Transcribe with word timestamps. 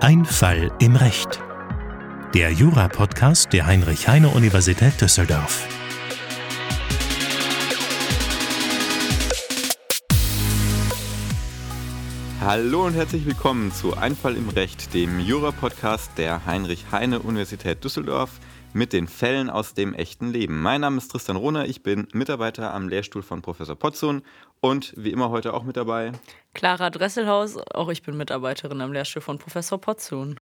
Ein 0.00 0.26
Fall 0.26 0.70
im 0.80 0.96
Recht. 0.96 1.40
Der 2.34 2.52
Jura-Podcast 2.52 3.50
der 3.54 3.64
Heinrich-Heine-Universität 3.64 5.00
Düsseldorf. 5.00 5.66
Hallo 12.42 12.84
und 12.84 12.92
herzlich 12.94 13.24
willkommen 13.24 13.72
zu 13.72 13.96
Ein 13.96 14.14
Fall 14.14 14.36
im 14.36 14.50
Recht, 14.50 14.92
dem 14.92 15.18
Jura-Podcast 15.18 16.10
der 16.18 16.44
Heinrich-Heine-Universität 16.44 17.82
Düsseldorf 17.82 18.40
mit 18.74 18.92
den 18.92 19.08
Fällen 19.08 19.48
aus 19.48 19.72
dem 19.72 19.94
echten 19.94 20.32
Leben. 20.32 20.60
Mein 20.60 20.82
Name 20.82 20.98
ist 20.98 21.08
Tristan 21.08 21.36
Rohner, 21.36 21.66
ich 21.66 21.82
bin 21.82 22.08
Mitarbeiter 22.12 22.74
am 22.74 22.88
Lehrstuhl 22.88 23.22
von 23.22 23.40
Professor 23.40 23.76
Potzun 23.76 24.22
und 24.62 24.94
wie 24.96 25.10
immer 25.10 25.28
heute 25.28 25.52
auch 25.52 25.64
mit 25.64 25.76
dabei 25.76 26.12
Clara 26.54 26.88
Dresselhaus, 26.88 27.58
auch 27.74 27.90
ich 27.90 28.02
bin 28.02 28.16
Mitarbeiterin 28.16 28.80
am 28.80 28.92
Lehrstuhl 28.92 29.20
von 29.20 29.38
Professor 29.38 29.78
Potzun. 29.78 30.38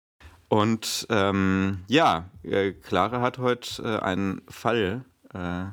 Und 0.49 1.07
ähm, 1.09 1.83
ja, 1.87 2.29
äh, 2.43 2.71
Clara 2.71 3.21
hat 3.21 3.37
heute 3.37 3.83
äh, 3.83 4.03
einen 4.03 4.41
Fall 4.49 5.05
äh, 5.33 5.65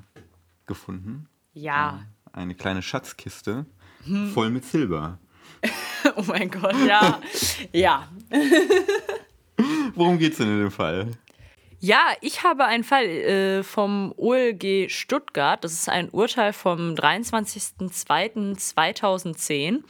gefunden. 0.66 1.28
Ja. 1.54 2.00
Eine 2.32 2.54
kleine 2.54 2.82
Schatzkiste 2.82 3.64
hm. 4.04 4.30
voll 4.30 4.50
mit 4.50 4.64
Silber. 4.64 5.18
oh 6.16 6.24
mein 6.26 6.50
Gott, 6.50 6.76
ja. 6.86 7.20
ja. 7.72 8.08
Worum 9.94 10.18
geht 10.18 10.32
es 10.32 10.38
denn 10.38 10.48
in 10.48 10.58
dem 10.58 10.70
Fall? 10.70 11.12
Ja, 11.86 12.14
ich 12.20 12.42
habe 12.42 12.64
einen 12.64 12.82
Fall 12.82 13.04
äh, 13.04 13.62
vom 13.62 14.12
OLG 14.16 14.90
Stuttgart. 14.90 15.62
Das 15.62 15.72
ist 15.72 15.88
ein 15.88 16.10
Urteil 16.10 16.52
vom 16.52 16.94
23.02.2010. 16.94 19.84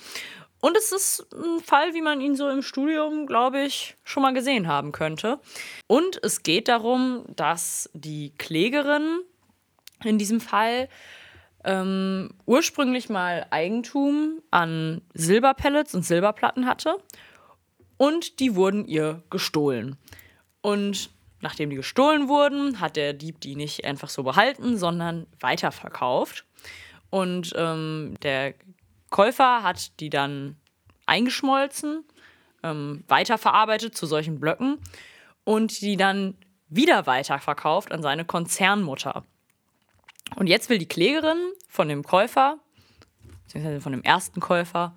Und 0.61 0.77
es 0.77 0.93
ist 0.93 1.27
ein 1.33 1.61
Fall, 1.61 1.95
wie 1.95 2.03
man 2.03 2.21
ihn 2.21 2.37
so 2.37 2.51
im 2.51 2.61
Studium, 2.61 3.27
glaube 3.27 3.63
ich, 3.63 3.97
schon 4.05 4.23
mal 4.23 4.35
gesehen 4.35 4.69
haben 4.69 4.93
könnte. 4.93 5.41
Und 5.87 6.23
es 6.23 6.43
geht 6.43 6.69
darum, 6.69 7.25
dass 7.35 7.89
die 7.95 8.35
Klägerin 8.37 9.21
in 10.05 10.19
diesem 10.19 10.43
Fall 10.43 10.91
ähm, 11.65 12.35
ursprünglich 12.45 13.09
mal 13.09 13.47
Eigentum 13.49 14.43
an 14.51 15.01
Silberpellets 15.15 15.95
und 15.95 16.03
Silberplatten 16.03 16.67
hatte. 16.67 16.99
Und 17.97 18.39
die 18.39 18.55
wurden 18.55 18.85
ihr 18.85 19.23
gestohlen. 19.31 19.97
Und 20.61 21.16
Nachdem 21.47 21.71
die 21.71 21.77
gestohlen 21.77 22.27
wurden, 22.27 22.81
hat 22.81 22.97
der 22.97 23.13
Dieb 23.13 23.41
die 23.41 23.55
nicht 23.55 23.85
einfach 23.85 24.09
so 24.09 24.25
behalten, 24.25 24.77
sondern 24.77 25.29
weiterverkauft. 25.39 26.45
Und 27.09 27.53
ähm, 27.57 28.17
der 28.21 28.55
Käufer 29.11 29.63
hat 29.63 30.01
die 30.01 30.11
dann 30.11 30.57
eingeschmolzen, 31.07 32.03
ähm, 32.65 33.05
weiterverarbeitet 33.07 33.97
zu 33.97 34.07
solchen 34.07 34.41
Blöcken 34.41 34.79
und 35.45 35.83
die 35.83 35.97
dann 35.97 36.37
wieder 36.69 37.07
weiterverkauft 37.07 37.93
an 37.93 38.03
seine 38.03 38.25
Konzernmutter. 38.25 39.23
Und 40.35 40.49
jetzt 40.49 40.69
will 40.69 40.79
die 40.79 40.89
Klägerin 40.89 41.53
von 41.69 41.89
dem 41.89 42.03
Käufer, 42.03 42.59
beziehungsweise 43.45 43.81
von 43.81 43.93
dem 43.93 44.03
ersten 44.03 44.41
Käufer, 44.41 44.97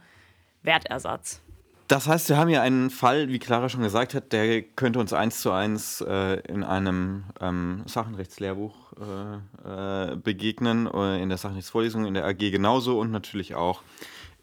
Wertersatz. 0.63 1.43
Das 1.89 2.07
heißt, 2.07 2.29
wir 2.29 2.37
haben 2.37 2.49
hier 2.49 2.61
einen 2.61 2.91
Fall, 2.91 3.29
wie 3.29 3.39
Clara 3.39 3.67
schon 3.67 3.81
gesagt 3.81 4.13
hat, 4.13 4.31
der 4.31 4.61
könnte 4.61 4.99
uns 4.99 5.11
eins 5.11 5.41
zu 5.41 5.51
eins 5.51 6.01
äh, 6.01 6.35
in 6.41 6.63
einem 6.63 7.23
ähm, 7.41 7.81
Sachenrechtslehrbuch 7.87 8.75
äh, 8.99 10.11
äh, 10.11 10.15
begegnen, 10.15 10.85
äh, 10.85 11.19
in 11.19 11.29
der 11.29 11.39
Sachenrechtsvorlesung, 11.39 12.05
in 12.05 12.13
der 12.13 12.27
AG 12.27 12.37
genauso 12.37 12.99
und 12.99 13.09
natürlich 13.09 13.55
auch 13.55 13.81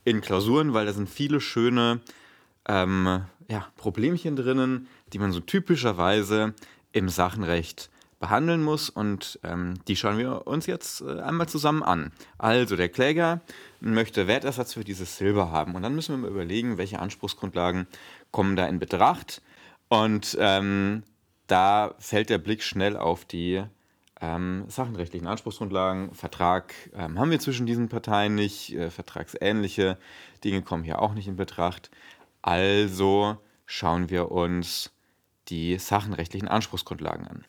in 0.03 0.23
Klausuren, 0.23 0.75
weil 0.75 0.87
da 0.87 0.93
sind 0.93 1.09
viele 1.09 1.41
schöne 1.41 2.01
ähm, 2.69 3.21
ja, 3.49 3.69
Problemchen 3.77 4.35
drinnen, 4.35 4.89
die 5.13 5.21
man 5.21 5.31
so 5.31 5.39
typischerweise 5.39 6.53
im 6.91 7.09
Sachenrecht 7.09 7.91
behandeln 8.19 8.63
muss 8.63 8.89
und 8.89 9.39
ähm, 9.45 9.75
die 9.89 9.97
schauen 9.97 10.19
wir 10.19 10.47
uns 10.47 10.67
jetzt 10.67 11.03
äh, 11.03 11.21
einmal 11.21 11.49
zusammen 11.49 11.83
an. 11.83 12.13
Also 12.39 12.77
der 12.77 12.89
Kläger 12.89 13.41
möchte 13.81 14.27
Wertersatz 14.27 14.75
für 14.75 14.85
dieses 14.85 15.19
Silber 15.19 15.51
haben. 15.51 15.75
Und 15.75 15.83
dann 15.83 15.95
müssen 15.95 16.15
wir 16.15 16.19
mal 16.19 16.31
überlegen, 16.31 16.79
welche 16.79 16.99
Anspruchsgrundlagen 16.99 17.87
kommen 18.31 18.57
da 18.57 18.67
in 18.67 18.79
Betracht. 18.79 19.43
Und 19.89 20.37
ähm, 20.41 21.03
da 21.47 21.95
fällt 21.99 22.31
der 22.31 22.39
Blick 22.39 22.63
schnell 22.63 22.97
auf 22.97 23.25
die 23.25 23.63
ähm, 24.21 24.65
sachenrechtlichen 24.69 25.27
Anspruchsgrundlagen. 25.27 26.15
Vertrag 26.15 26.73
ähm, 26.95 27.19
haben 27.19 27.31
wir 27.31 27.39
zwischen 27.39 27.67
diesen 27.67 27.89
Parteien 27.89 28.35
nicht, 28.35 28.75
äh, 28.75 28.91
vertragsähnliche 28.91 29.99
Dinge 30.43 30.63
kommen 30.63 30.85
hier 30.85 31.03
auch 31.03 31.13
nicht 31.13 31.29
in 31.29 31.37
Betracht. 31.37 31.91
Also 32.41 33.37
schauen 33.67 34.09
wir 34.09 34.31
uns 34.31 34.91
die 35.49 35.79
sachenrechtlichen 35.79 36.49
Anspruchsgrundlagen 36.49 37.29
an. 37.29 37.45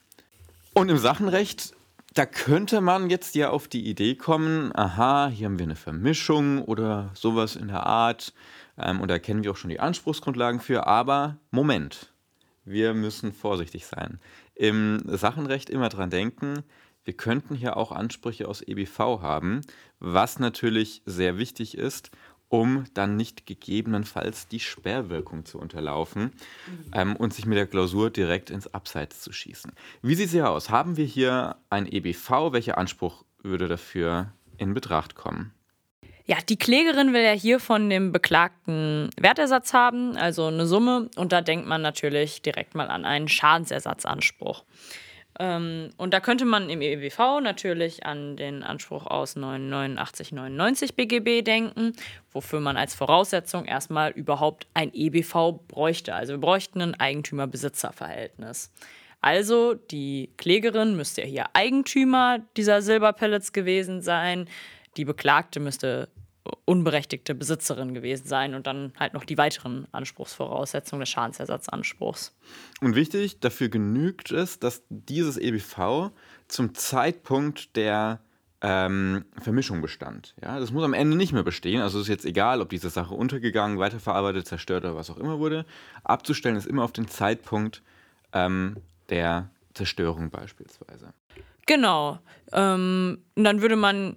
Und 0.77 0.89
im 0.89 0.99
Sachenrecht 0.99 1.73
da 2.13 2.27
könnte 2.27 2.81
man 2.81 3.09
jetzt 3.09 3.33
ja 3.33 3.49
auf 3.49 3.67
die 3.67 3.87
Idee 3.87 4.13
kommen, 4.13 4.71
aha, 4.75 5.27
hier 5.27 5.45
haben 5.45 5.57
wir 5.57 5.65
eine 5.65 5.75
Vermischung 5.75 6.63
oder 6.63 7.09
sowas 7.15 7.55
in 7.55 7.67
der 7.67 7.87
Art. 7.87 8.31
Ähm, 8.77 9.01
und 9.01 9.09
da 9.09 9.17
kennen 9.17 9.43
wir 9.43 9.49
auch 9.49 9.57
schon 9.57 9.71
die 9.71 9.79
Anspruchsgrundlagen 9.79 10.59
für. 10.59 10.85
Aber 10.85 11.37
Moment, 11.49 12.13
wir 12.63 12.93
müssen 12.93 13.33
vorsichtig 13.33 13.87
sein. 13.87 14.19
Im 14.53 15.01
Sachenrecht 15.05 15.71
immer 15.71 15.89
dran 15.89 16.11
denken, 16.11 16.63
wir 17.05 17.13
könnten 17.13 17.55
hier 17.55 17.75
auch 17.75 17.91
Ansprüche 17.91 18.47
aus 18.47 18.61
EBV 18.61 18.99
haben, 19.21 19.61
was 19.99 20.37
natürlich 20.37 21.01
sehr 21.05 21.39
wichtig 21.39 21.75
ist 21.75 22.11
um 22.49 22.85
dann 22.93 23.15
nicht 23.15 23.45
gegebenenfalls 23.45 24.47
die 24.47 24.59
Sperrwirkung 24.59 25.45
zu 25.45 25.59
unterlaufen 25.59 26.23
mhm. 26.23 26.91
ähm, 26.93 27.15
und 27.15 27.33
sich 27.33 27.45
mit 27.45 27.57
der 27.57 27.67
Klausur 27.67 28.09
direkt 28.09 28.49
ins 28.49 28.73
Abseits 28.73 29.21
zu 29.21 29.31
schießen. 29.31 29.71
Wie 30.01 30.15
sieht 30.15 30.27
es 30.27 30.31
hier 30.31 30.49
aus? 30.49 30.69
Haben 30.69 30.97
wir 30.97 31.05
hier 31.05 31.57
ein 31.69 31.91
EBV? 31.91 32.53
Welcher 32.53 32.77
Anspruch 32.77 33.25
würde 33.43 33.67
dafür 33.67 34.31
in 34.57 34.73
Betracht 34.73 35.15
kommen? 35.15 35.53
Ja, 36.25 36.37
die 36.47 36.57
Klägerin 36.57 37.13
will 37.13 37.21
ja 37.21 37.31
hier 37.31 37.57
von 37.57 37.89
dem 37.89 38.11
Beklagten 38.11 39.09
Wertersatz 39.17 39.73
haben, 39.73 40.17
also 40.17 40.47
eine 40.47 40.67
Summe, 40.67 41.09
und 41.15 41.31
da 41.31 41.39
denkt 41.41 41.67
man 41.67 41.81
natürlich 41.81 42.41
direkt 42.41 42.75
mal 42.75 42.89
an 42.89 43.05
einen 43.05 43.29
Schadensersatzanspruch. 43.29 44.65
Ähm, 45.39 45.89
und 45.97 46.13
da 46.13 46.19
könnte 46.19 46.45
man 46.45 46.69
im 46.69 46.81
EWV 46.81 47.41
natürlich 47.41 48.05
an 48.05 48.37
den 48.37 48.63
Anspruch 48.63 49.05
aus 49.05 49.35
89, 49.35 50.31
99 50.31 50.95
BGB 50.95 51.43
denken, 51.43 51.93
wofür 52.31 52.59
man 52.59 52.77
als 52.77 52.95
Voraussetzung 52.95 53.65
erstmal 53.65 54.11
überhaupt 54.11 54.67
ein 54.73 54.91
EBV 54.93 55.59
bräuchte. 55.67 56.15
Also 56.15 56.33
wir 56.33 56.39
bräuchten 56.39 56.81
ein 56.81 56.95
Eigentümer-Besitzer-Verhältnis. 56.95 58.71
Also 59.21 59.73
die 59.73 60.29
Klägerin 60.37 60.95
müsste 60.95 61.21
ja 61.21 61.27
hier 61.27 61.45
Eigentümer 61.53 62.39
dieser 62.55 62.81
Silberpellets 62.81 63.51
gewesen 63.51 64.01
sein. 64.01 64.47
Die 64.95 65.05
Beklagte 65.05 65.59
müsste 65.59 66.09
unberechtigte 66.65 67.35
Besitzerin 67.35 67.93
gewesen 67.93 68.27
sein 68.27 68.53
und 68.53 68.67
dann 68.67 68.93
halt 68.99 69.13
noch 69.13 69.25
die 69.25 69.37
weiteren 69.37 69.87
Anspruchsvoraussetzungen 69.91 71.01
des 71.01 71.09
Schadensersatzanspruchs. 71.09 72.35
Und 72.81 72.95
wichtig, 72.95 73.39
dafür 73.39 73.69
genügt 73.69 74.31
es, 74.31 74.59
dass 74.59 74.83
dieses 74.89 75.37
EBV 75.37 76.11
zum 76.47 76.73
Zeitpunkt 76.73 77.75
der 77.75 78.21
ähm, 78.61 79.25
Vermischung 79.39 79.81
bestand. 79.81 80.33
Ja, 80.41 80.59
das 80.59 80.71
muss 80.71 80.83
am 80.83 80.93
Ende 80.93 81.15
nicht 81.15 81.33
mehr 81.33 81.43
bestehen. 81.43 81.81
Also 81.81 81.99
es 81.99 82.03
ist 82.03 82.09
jetzt 82.09 82.25
egal, 82.25 82.61
ob 82.61 82.69
diese 82.69 82.89
Sache 82.89 83.13
untergegangen, 83.13 83.77
weiterverarbeitet, 83.77 84.47
zerstört 84.47 84.83
oder 84.83 84.95
was 84.95 85.09
auch 85.09 85.17
immer 85.17 85.39
wurde. 85.39 85.65
Abzustellen 86.03 86.55
ist 86.55 86.65
immer 86.65 86.83
auf 86.83 86.91
den 86.91 87.07
Zeitpunkt 87.07 87.83
ähm, 88.33 88.77
der 89.09 89.49
Zerstörung 89.73 90.31
beispielsweise. 90.31 91.13
Genau. 91.67 92.19
Ähm, 92.51 93.19
dann 93.35 93.61
würde 93.61 93.75
man 93.75 94.15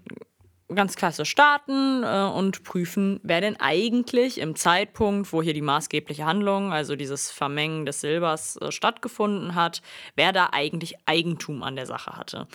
ganz 0.75 0.97
klasse 0.97 1.25
starten 1.25 2.03
äh, 2.03 2.31
und 2.35 2.65
prüfen, 2.65 3.21
wer 3.23 3.41
denn 3.41 3.59
eigentlich 3.61 4.39
im 4.39 4.57
Zeitpunkt, 4.57 5.33
wo 5.33 5.43
hier 5.43 5.55
die 5.55 5.63
maßgebliche 5.63 6.25
Handlung, 6.25 6.73
also 6.73 6.97
dieses 6.97 7.31
Vermengen 7.31 7.87
des 7.87 8.01
Silbers 8.01 8.57
äh, 8.57 8.71
stattgefunden 8.71 9.55
hat, 9.55 9.83
wer 10.17 10.33
da 10.33 10.51
eigentlich 10.53 10.97
Eigentum 11.07 11.63
an 11.63 11.77
der 11.77 11.87
Sache 11.87 12.17
hatte. 12.17 12.47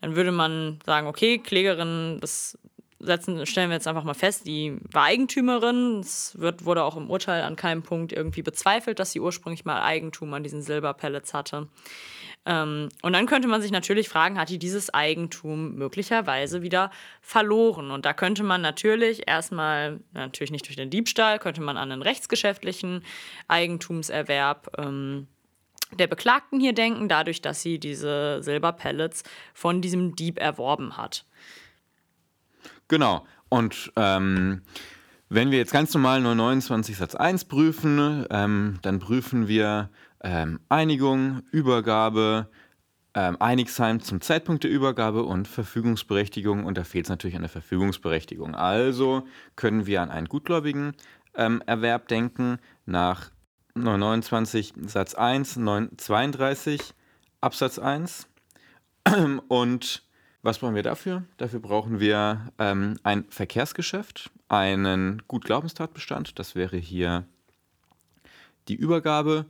Dann 0.00 0.16
würde 0.16 0.32
man 0.32 0.78
sagen, 0.84 1.06
okay, 1.06 1.38
Klägerin, 1.38 2.18
das 2.20 2.58
setzen, 2.98 3.44
stellen 3.46 3.70
wir 3.70 3.76
jetzt 3.76 3.88
einfach 3.88 4.04
mal 4.04 4.14
fest, 4.14 4.46
die 4.46 4.78
war 4.90 5.04
Eigentümerin. 5.04 6.00
Es 6.00 6.38
wird, 6.38 6.64
wurde 6.64 6.84
auch 6.84 6.96
im 6.96 7.10
Urteil 7.10 7.42
an 7.42 7.56
keinem 7.56 7.82
Punkt 7.82 8.12
irgendwie 8.12 8.42
bezweifelt, 8.42 8.98
dass 8.98 9.12
sie 9.12 9.20
ursprünglich 9.20 9.64
mal 9.64 9.82
Eigentum 9.82 10.32
an 10.34 10.42
diesen 10.42 10.62
Silberpellets 10.62 11.34
hatte. 11.34 11.68
Ähm, 12.46 12.88
und 13.02 13.12
dann 13.12 13.26
könnte 13.26 13.48
man 13.48 13.60
sich 13.60 13.72
natürlich 13.72 14.08
fragen, 14.08 14.38
hat 14.38 14.48
die 14.48 14.58
dieses 14.58 14.94
Eigentum 14.94 15.74
möglicherweise 15.74 16.62
wieder 16.62 16.90
verloren? 17.20 17.90
Und 17.90 18.06
da 18.06 18.12
könnte 18.12 18.44
man 18.44 18.62
natürlich 18.62 19.26
erstmal, 19.26 20.00
natürlich 20.12 20.52
nicht 20.52 20.66
durch 20.66 20.76
den 20.76 20.88
Diebstahl, 20.88 21.40
könnte 21.40 21.60
man 21.60 21.76
an 21.76 21.90
einen 21.90 22.02
rechtsgeschäftlichen 22.02 23.02
Eigentumserwerb 23.48 24.70
ähm, 24.78 25.26
der 25.98 26.06
Beklagten 26.06 26.60
hier 26.60 26.72
denken, 26.72 27.08
dadurch, 27.08 27.42
dass 27.42 27.62
sie 27.62 27.78
diese 27.78 28.42
Silberpellets 28.42 29.24
von 29.52 29.82
diesem 29.82 30.16
Dieb 30.16 30.38
erworben 30.38 30.96
hat. 30.96 31.24
Genau. 32.88 33.26
Und 33.48 33.92
ähm, 33.96 34.62
Wenn 35.28 35.50
wir 35.50 35.58
jetzt 35.58 35.72
ganz 35.72 35.92
normal 35.92 36.20
929 36.20 36.96
Satz 36.96 37.16
1 37.16 37.46
prüfen, 37.46 38.24
ähm, 38.30 38.78
dann 38.82 39.00
prüfen 39.00 39.48
wir 39.48 39.90
ähm, 40.26 40.58
Einigung, 40.68 41.42
Übergabe, 41.52 42.50
ähm, 43.14 43.36
Einigsein 43.40 44.00
zum 44.00 44.20
Zeitpunkt 44.20 44.64
der 44.64 44.72
Übergabe 44.72 45.22
und 45.22 45.46
Verfügungsberechtigung. 45.46 46.64
Und 46.64 46.76
da 46.76 46.82
fehlt 46.82 47.06
es 47.06 47.10
natürlich 47.10 47.36
an 47.36 47.42
der 47.42 47.48
Verfügungsberechtigung. 47.48 48.56
Also 48.56 49.24
können 49.54 49.86
wir 49.86 50.02
an 50.02 50.10
einen 50.10 50.26
gutgläubigen 50.26 50.94
ähm, 51.34 51.62
Erwerb 51.64 52.08
denken 52.08 52.58
nach 52.86 53.30
929 53.76 54.74
Satz 54.86 55.14
1, 55.14 55.56
932 55.58 56.92
Absatz 57.40 57.78
1. 57.78 58.26
Und 59.48 60.02
was 60.42 60.58
brauchen 60.58 60.74
wir 60.74 60.82
dafür? 60.82 61.22
Dafür 61.36 61.60
brauchen 61.60 62.00
wir 62.00 62.52
ähm, 62.58 62.98
ein 63.04 63.26
Verkehrsgeschäft, 63.28 64.32
einen 64.48 65.22
Gutglaubenstatbestand, 65.28 66.38
das 66.38 66.56
wäre 66.56 66.76
hier 66.76 67.24
die 68.68 68.74
Übergabe, 68.74 69.46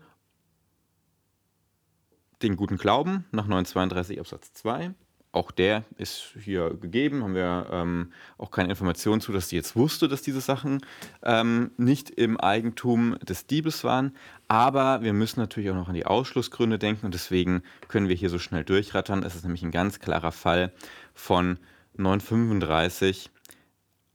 den 2.42 2.56
guten 2.56 2.76
Glauben 2.76 3.24
nach 3.32 3.46
932 3.46 4.20
Absatz 4.20 4.52
2 4.54 4.94
auch 5.36 5.50
der 5.50 5.84
ist 5.98 6.34
hier 6.40 6.70
gegeben, 6.70 7.22
haben 7.22 7.34
wir 7.34 7.66
ähm, 7.70 8.12
auch 8.38 8.50
keine 8.50 8.70
Informationen 8.70 9.20
zu, 9.20 9.32
dass 9.32 9.50
sie 9.50 9.56
jetzt 9.56 9.76
wusste, 9.76 10.08
dass 10.08 10.22
diese 10.22 10.40
Sachen 10.40 10.80
ähm, 11.22 11.72
nicht 11.76 12.08
im 12.08 12.40
Eigentum 12.40 13.18
des 13.18 13.46
Diebes 13.46 13.84
waren. 13.84 14.16
Aber 14.48 15.02
wir 15.02 15.12
müssen 15.12 15.38
natürlich 15.38 15.70
auch 15.70 15.74
noch 15.74 15.88
an 15.88 15.94
die 15.94 16.06
Ausschlussgründe 16.06 16.78
denken 16.78 17.04
und 17.04 17.14
deswegen 17.14 17.62
können 17.88 18.08
wir 18.08 18.16
hier 18.16 18.30
so 18.30 18.38
schnell 18.38 18.64
durchrattern. 18.64 19.22
Es 19.22 19.34
ist 19.34 19.44
nämlich 19.44 19.62
ein 19.62 19.72
ganz 19.72 20.00
klarer 20.00 20.32
Fall 20.32 20.72
von 21.12 21.58
935 21.98 23.30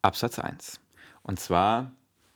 Absatz 0.02 0.40
1. 0.40 0.80
Und 1.22 1.40
zwar 1.40 1.92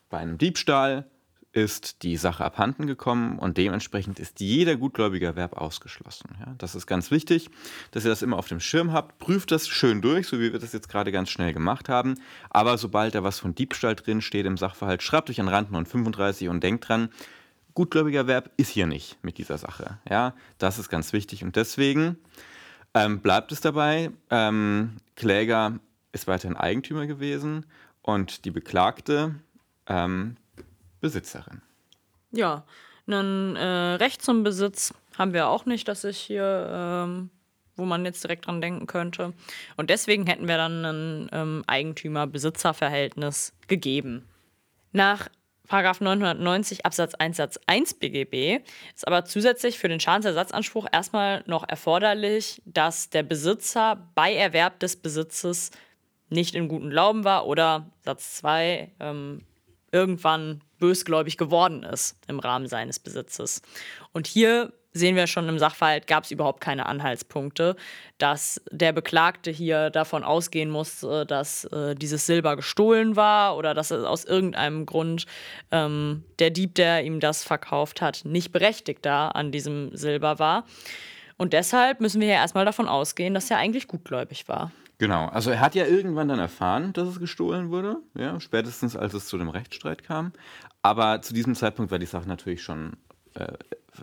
bei 0.09 0.19
einem 0.19 0.37
Diebstahl 0.37 1.09
ist 1.55 2.03
die 2.03 2.17
Sache 2.17 2.43
abhanden 2.43 2.85
gekommen 2.85 3.39
und 3.39 3.57
dementsprechend 3.57 4.19
ist 4.19 4.41
jeder 4.41 4.75
gutgläubige 4.75 5.25
Erwerb 5.25 5.53
ausgeschlossen. 5.55 6.35
Ja, 6.41 6.53
das 6.57 6.75
ist 6.75 6.85
ganz 6.85 7.11
wichtig, 7.11 7.49
dass 7.91 8.03
ihr 8.03 8.09
das 8.09 8.21
immer 8.21 8.37
auf 8.37 8.49
dem 8.49 8.59
Schirm 8.59 8.91
habt. 8.91 9.19
Prüft 9.19 9.51
das 9.51 9.65
schön 9.65 10.01
durch, 10.01 10.27
so 10.27 10.37
wie 10.41 10.51
wir 10.51 10.59
das 10.59 10.73
jetzt 10.73 10.89
gerade 10.89 11.13
ganz 11.13 11.29
schnell 11.29 11.53
gemacht 11.53 11.87
haben. 11.87 12.15
Aber 12.49 12.77
sobald 12.77 13.15
da 13.15 13.23
was 13.23 13.39
von 13.39 13.55
Diebstahl 13.55 13.95
drin 13.95 14.21
steht 14.21 14.45
im 14.45 14.57
Sachverhalt, 14.57 15.01
schreibt 15.01 15.29
euch 15.29 15.39
an 15.39 15.47
Rand 15.47 15.71
935 15.71 16.49
und 16.49 16.61
denkt 16.61 16.89
dran, 16.89 17.07
gutgläubiger 17.73 18.19
Erwerb 18.19 18.51
ist 18.57 18.71
hier 18.71 18.85
nicht 18.85 19.17
mit 19.23 19.37
dieser 19.37 19.57
Sache. 19.57 19.97
Ja, 20.09 20.33
das 20.57 20.77
ist 20.77 20.89
ganz 20.89 21.13
wichtig 21.13 21.45
und 21.45 21.55
deswegen 21.55 22.17
ähm, 22.93 23.21
bleibt 23.21 23.53
es 23.53 23.61
dabei. 23.61 24.11
Ähm, 24.29 24.97
Kläger 25.15 25.79
ist 26.11 26.27
weiterhin 26.27 26.57
Eigentümer 26.57 27.07
gewesen 27.07 27.65
und 28.01 28.43
die 28.43 28.51
Beklagte 28.51 29.35
ähm, 29.87 30.35
Besitzerin. 31.05 31.61
Ja, 32.31 32.65
ein 33.07 33.55
äh, 33.55 33.95
Recht 33.95 34.23
zum 34.23 34.41
Besitz 34.41 34.91
haben 35.19 35.33
wir 35.33 35.49
auch 35.49 35.67
nicht, 35.67 35.87
dass 35.87 36.03
ich 36.03 36.17
hier, 36.17 36.67
ähm, 36.71 37.29
wo 37.75 37.85
man 37.85 38.03
jetzt 38.05 38.23
direkt 38.23 38.47
dran 38.47 38.59
denken 38.59 38.87
könnte. 38.87 39.33
Und 39.77 39.91
deswegen 39.91 40.25
hätten 40.25 40.47
wir 40.47 40.57
dann 40.57 40.83
ein 40.83 41.29
ähm, 41.31 41.63
Eigentümer-Besitzer-Verhältnis 41.67 43.53
gegeben. 43.67 44.25
Nach 44.93 45.29
990 45.69 46.87
Absatz 46.87 47.13
1 47.13 47.37
Satz 47.37 47.59
1 47.67 47.93
BGB 47.95 48.63
ist 48.95 49.07
aber 49.07 49.25
zusätzlich 49.25 49.77
für 49.77 49.87
den 49.87 49.99
Schadensersatzanspruch 49.99 50.87
erstmal 50.91 51.43
noch 51.45 51.69
erforderlich, 51.69 52.63
dass 52.65 53.11
der 53.11 53.21
Besitzer 53.21 54.09
bei 54.15 54.33
Erwerb 54.33 54.79
des 54.79 54.95
Besitzes 54.95 55.69
nicht 56.29 56.55
in 56.55 56.67
guten 56.67 56.89
Glauben 56.89 57.23
war 57.23 57.45
oder 57.45 57.91
Satz 58.01 58.37
2 58.37 58.91
ähm, 58.99 59.41
irgendwann 59.95 60.61
bösgläubig 60.77 61.37
geworden 61.37 61.83
ist 61.83 62.17
im 62.27 62.39
Rahmen 62.39 62.67
seines 62.67 62.99
Besitzes. 62.99 63.61
Und 64.11 64.27
hier 64.27 64.73
sehen 64.91 65.15
wir 65.15 65.27
schon 65.27 65.47
im 65.47 65.57
Sachverhalt, 65.57 66.05
gab 66.05 66.25
es 66.25 66.31
überhaupt 66.31 66.59
keine 66.61 66.85
Anhaltspunkte, 66.85 67.77
dass 68.17 68.61
der 68.71 68.91
Beklagte 68.91 69.51
hier 69.51 69.89
davon 69.89 70.23
ausgehen 70.23 70.69
muss, 70.69 71.05
dass 71.27 71.65
äh, 71.65 71.95
dieses 71.95 72.25
Silber 72.25 72.55
gestohlen 72.57 73.15
war 73.15 73.57
oder 73.57 73.73
dass 73.73 73.91
aus 73.91 74.25
irgendeinem 74.25 74.85
Grund 74.85 75.25
ähm, 75.71 76.23
der 76.39 76.49
Dieb, 76.49 76.75
der 76.75 77.03
ihm 77.03 77.19
das 77.19 77.43
verkauft 77.43 78.01
hat, 78.01 78.23
nicht 78.25 78.51
berechtigt 78.51 79.05
da 79.05 79.29
an 79.29 79.51
diesem 79.51 79.95
Silber 79.95 80.39
war. 80.39 80.65
Und 81.37 81.53
deshalb 81.53 81.99
müssen 81.99 82.21
wir 82.21 82.27
ja 82.27 82.35
erstmal 82.35 82.65
davon 82.65 82.87
ausgehen, 82.87 83.33
dass 83.33 83.51
er 83.51 83.57
eigentlich 83.57 83.87
gutgläubig 83.87 84.47
war. 84.47 84.71
Genau, 84.97 85.27
also 85.27 85.51
er 85.51 85.59
hat 85.59 85.75
ja 85.75 85.85
irgendwann 85.85 86.29
dann 86.29 86.39
erfahren, 86.39 86.93
dass 86.93 87.09
es 87.09 87.19
gestohlen 87.19 87.69
wurde, 87.69 87.97
ja, 88.13 88.39
spätestens 88.39 88.95
als 88.95 89.13
es 89.13 89.27
zu 89.27 89.37
dem 89.37 89.49
Rechtsstreit 89.49 90.03
kam. 90.03 90.31
Aber 90.81 91.21
zu 91.21 91.33
diesem 91.33 91.55
Zeitpunkt 91.55 91.91
war 91.91 91.99
die 91.99 92.05
Sache 92.05 92.27
natürlich 92.27 92.63
schon 92.63 92.93
äh, 93.33 93.53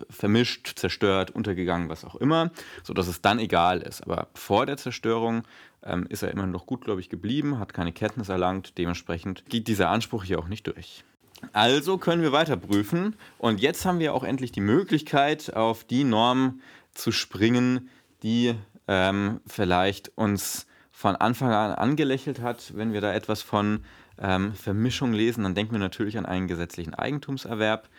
vermischt, 0.09 0.77
zerstört, 0.77 1.31
untergegangen, 1.31 1.89
was 1.89 2.05
auch 2.05 2.15
immer, 2.15 2.51
sodass 2.83 3.07
es 3.07 3.21
dann 3.21 3.39
egal 3.39 3.81
ist. 3.81 4.01
Aber 4.01 4.27
vor 4.35 4.65
der 4.65 4.77
Zerstörung 4.77 5.43
ähm, 5.83 6.05
ist 6.09 6.23
er 6.23 6.31
immer 6.31 6.45
noch 6.45 6.65
gutgläubig 6.65 7.09
geblieben, 7.09 7.59
hat 7.59 7.73
keine 7.73 7.93
Kenntnis 7.93 8.29
erlangt, 8.29 8.77
dementsprechend 8.77 9.45
geht 9.49 9.67
dieser 9.67 9.89
Anspruch 9.89 10.23
hier 10.23 10.39
auch 10.39 10.47
nicht 10.47 10.67
durch. 10.67 11.03
Also 11.51 11.97
können 11.97 12.21
wir 12.21 12.31
weiter 12.31 12.55
prüfen 12.55 13.15
und 13.37 13.59
jetzt 13.59 13.85
haben 13.85 13.99
wir 13.99 14.13
auch 14.13 14.23
endlich 14.23 14.51
die 14.51 14.61
Möglichkeit, 14.61 15.53
auf 15.55 15.83
die 15.83 16.03
Norm 16.03 16.61
zu 16.93 17.11
springen, 17.11 17.89
die 18.21 18.55
ähm, 18.87 19.41
vielleicht 19.45 20.11
uns 20.15 20.67
von 20.95 21.15
Anfang 21.15 21.51
an 21.51 21.71
angelächelt 21.73 22.39
hat. 22.39 22.71
Wenn 22.77 22.93
wir 22.93 23.01
da 23.01 23.13
etwas 23.13 23.41
von 23.41 23.83
ähm, 24.19 24.53
Vermischung 24.53 25.11
lesen, 25.11 25.43
dann 25.43 25.55
denken 25.55 25.73
wir 25.73 25.79
natürlich 25.79 26.17
an 26.17 26.25
einen 26.25 26.47
gesetzlichen 26.47 26.93
Eigentumserwerb. 26.93 27.89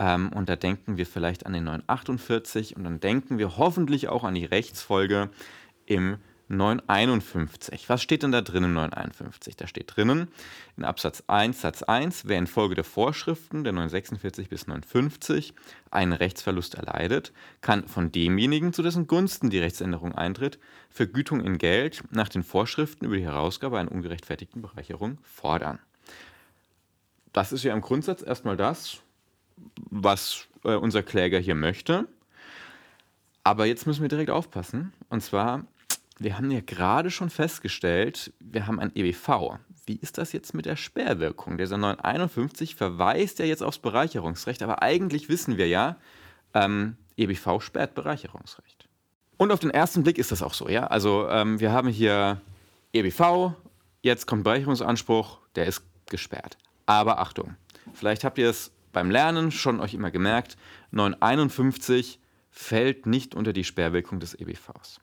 Ähm, 0.00 0.32
und 0.32 0.48
da 0.48 0.56
denken 0.56 0.96
wir 0.96 1.06
vielleicht 1.06 1.46
an 1.46 1.52
den 1.52 1.64
948 1.64 2.74
und 2.74 2.84
dann 2.84 3.00
denken 3.00 3.38
wir 3.38 3.58
hoffentlich 3.58 4.08
auch 4.08 4.24
an 4.24 4.34
die 4.34 4.46
Rechtsfolge 4.46 5.28
im 5.84 6.16
951. 6.48 7.88
Was 7.88 8.02
steht 8.02 8.22
denn 8.22 8.32
da 8.32 8.40
drin 8.40 8.64
im 8.64 8.74
951? 8.74 9.56
Da 9.56 9.66
steht 9.66 9.94
drinnen 9.94 10.28
in 10.76 10.84
Absatz 10.84 11.24
1 11.26 11.60
Satz 11.60 11.82
1, 11.82 12.26
wer 12.26 12.38
infolge 12.38 12.74
der 12.74 12.84
Vorschriften 12.84 13.64
der 13.64 13.72
946 13.72 14.48
bis 14.48 14.66
950 14.66 15.54
einen 15.90 16.12
Rechtsverlust 16.12 16.74
erleidet, 16.74 17.32
kann 17.60 17.86
von 17.86 18.12
demjenigen, 18.12 18.72
zu 18.72 18.82
dessen 18.82 19.06
Gunsten 19.06 19.50
die 19.50 19.58
Rechtsänderung 19.58 20.14
eintritt, 20.14 20.58
Vergütung 20.90 21.40
in 21.40 21.58
Geld 21.58 22.02
nach 22.10 22.28
den 22.28 22.42
Vorschriften 22.42 23.04
über 23.04 23.16
die 23.16 23.24
Herausgabe 23.24 23.78
einer 23.78 23.92
ungerechtfertigten 23.92 24.62
Bereicherung 24.62 25.18
fordern. 25.22 25.78
Das 27.32 27.52
ist 27.52 27.62
ja 27.62 27.74
im 27.74 27.82
Grundsatz 27.82 28.22
erstmal 28.22 28.56
das, 28.56 29.02
was 29.90 30.46
äh, 30.64 30.74
unser 30.74 31.02
Kläger 31.02 31.38
hier 31.38 31.54
möchte. 31.54 32.08
Aber 33.44 33.66
jetzt 33.66 33.86
müssen 33.86 34.02
wir 34.02 34.08
direkt 34.08 34.30
aufpassen. 34.30 34.92
Und 35.08 35.22
zwar 35.22 35.64
wir 36.18 36.36
haben 36.36 36.50
ja 36.50 36.60
gerade 36.60 37.10
schon 37.10 37.30
festgestellt, 37.30 38.32
wir 38.40 38.66
haben 38.66 38.80
ein 38.80 38.92
EBV. 38.94 39.58
Wie 39.86 39.96
ist 39.96 40.18
das 40.18 40.32
jetzt 40.32 40.54
mit 40.54 40.66
der 40.66 40.76
Sperrwirkung? 40.76 41.58
Dieser 41.58 41.78
951 41.78 42.74
verweist 42.74 43.38
ja 43.38 43.44
jetzt 43.44 43.62
aufs 43.62 43.78
Bereicherungsrecht, 43.78 44.62
aber 44.62 44.82
eigentlich 44.82 45.28
wissen 45.28 45.56
wir 45.56 45.68
ja, 45.68 45.96
ähm, 46.54 46.96
EBV 47.16 47.60
sperrt 47.60 47.94
Bereicherungsrecht. 47.94 48.88
Und 49.36 49.52
auf 49.52 49.60
den 49.60 49.70
ersten 49.70 50.02
Blick 50.02 50.18
ist 50.18 50.32
das 50.32 50.42
auch 50.42 50.54
so, 50.54 50.68
ja. 50.68 50.86
Also 50.88 51.28
ähm, 51.28 51.60
wir 51.60 51.72
haben 51.72 51.88
hier 51.88 52.40
EBV, 52.92 53.54
jetzt 54.02 54.26
kommt 54.26 54.44
Bereicherungsanspruch, 54.44 55.38
der 55.54 55.66
ist 55.66 55.82
gesperrt. 56.06 56.58
Aber 56.86 57.20
Achtung, 57.20 57.54
vielleicht 57.94 58.24
habt 58.24 58.38
ihr 58.38 58.50
es 58.50 58.72
beim 58.92 59.10
Lernen 59.10 59.52
schon 59.52 59.80
euch 59.80 59.94
immer 59.94 60.10
gemerkt, 60.10 60.56
951 60.90 62.18
fällt 62.50 63.06
nicht 63.06 63.34
unter 63.34 63.52
die 63.52 63.64
Sperrwirkung 63.64 64.18
des 64.20 64.34
EBVs. 64.34 65.00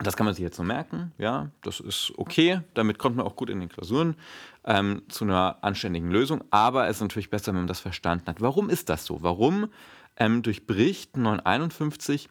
Das 0.00 0.16
kann 0.16 0.26
man 0.26 0.34
sich 0.34 0.42
jetzt 0.42 0.56
so 0.56 0.62
merken, 0.62 1.12
ja, 1.16 1.50
das 1.62 1.80
ist 1.80 2.12
okay, 2.16 2.60
damit 2.74 2.98
kommt 2.98 3.16
man 3.16 3.26
auch 3.26 3.36
gut 3.36 3.48
in 3.48 3.60
den 3.60 3.68
Klausuren 3.68 4.16
ähm, 4.64 5.02
zu 5.08 5.24
einer 5.24 5.58
anständigen 5.62 6.10
Lösung, 6.10 6.44
aber 6.50 6.88
es 6.88 6.96
ist 6.96 7.02
natürlich 7.02 7.30
besser, 7.30 7.52
wenn 7.52 7.60
man 7.60 7.66
das 7.66 7.80
verstanden 7.80 8.26
hat. 8.26 8.40
Warum 8.40 8.68
ist 8.68 8.90
das 8.90 9.06
so? 9.06 9.22
Warum 9.22 9.68
ähm, 10.16 10.42
durchbricht 10.42 11.16
951 11.16 12.28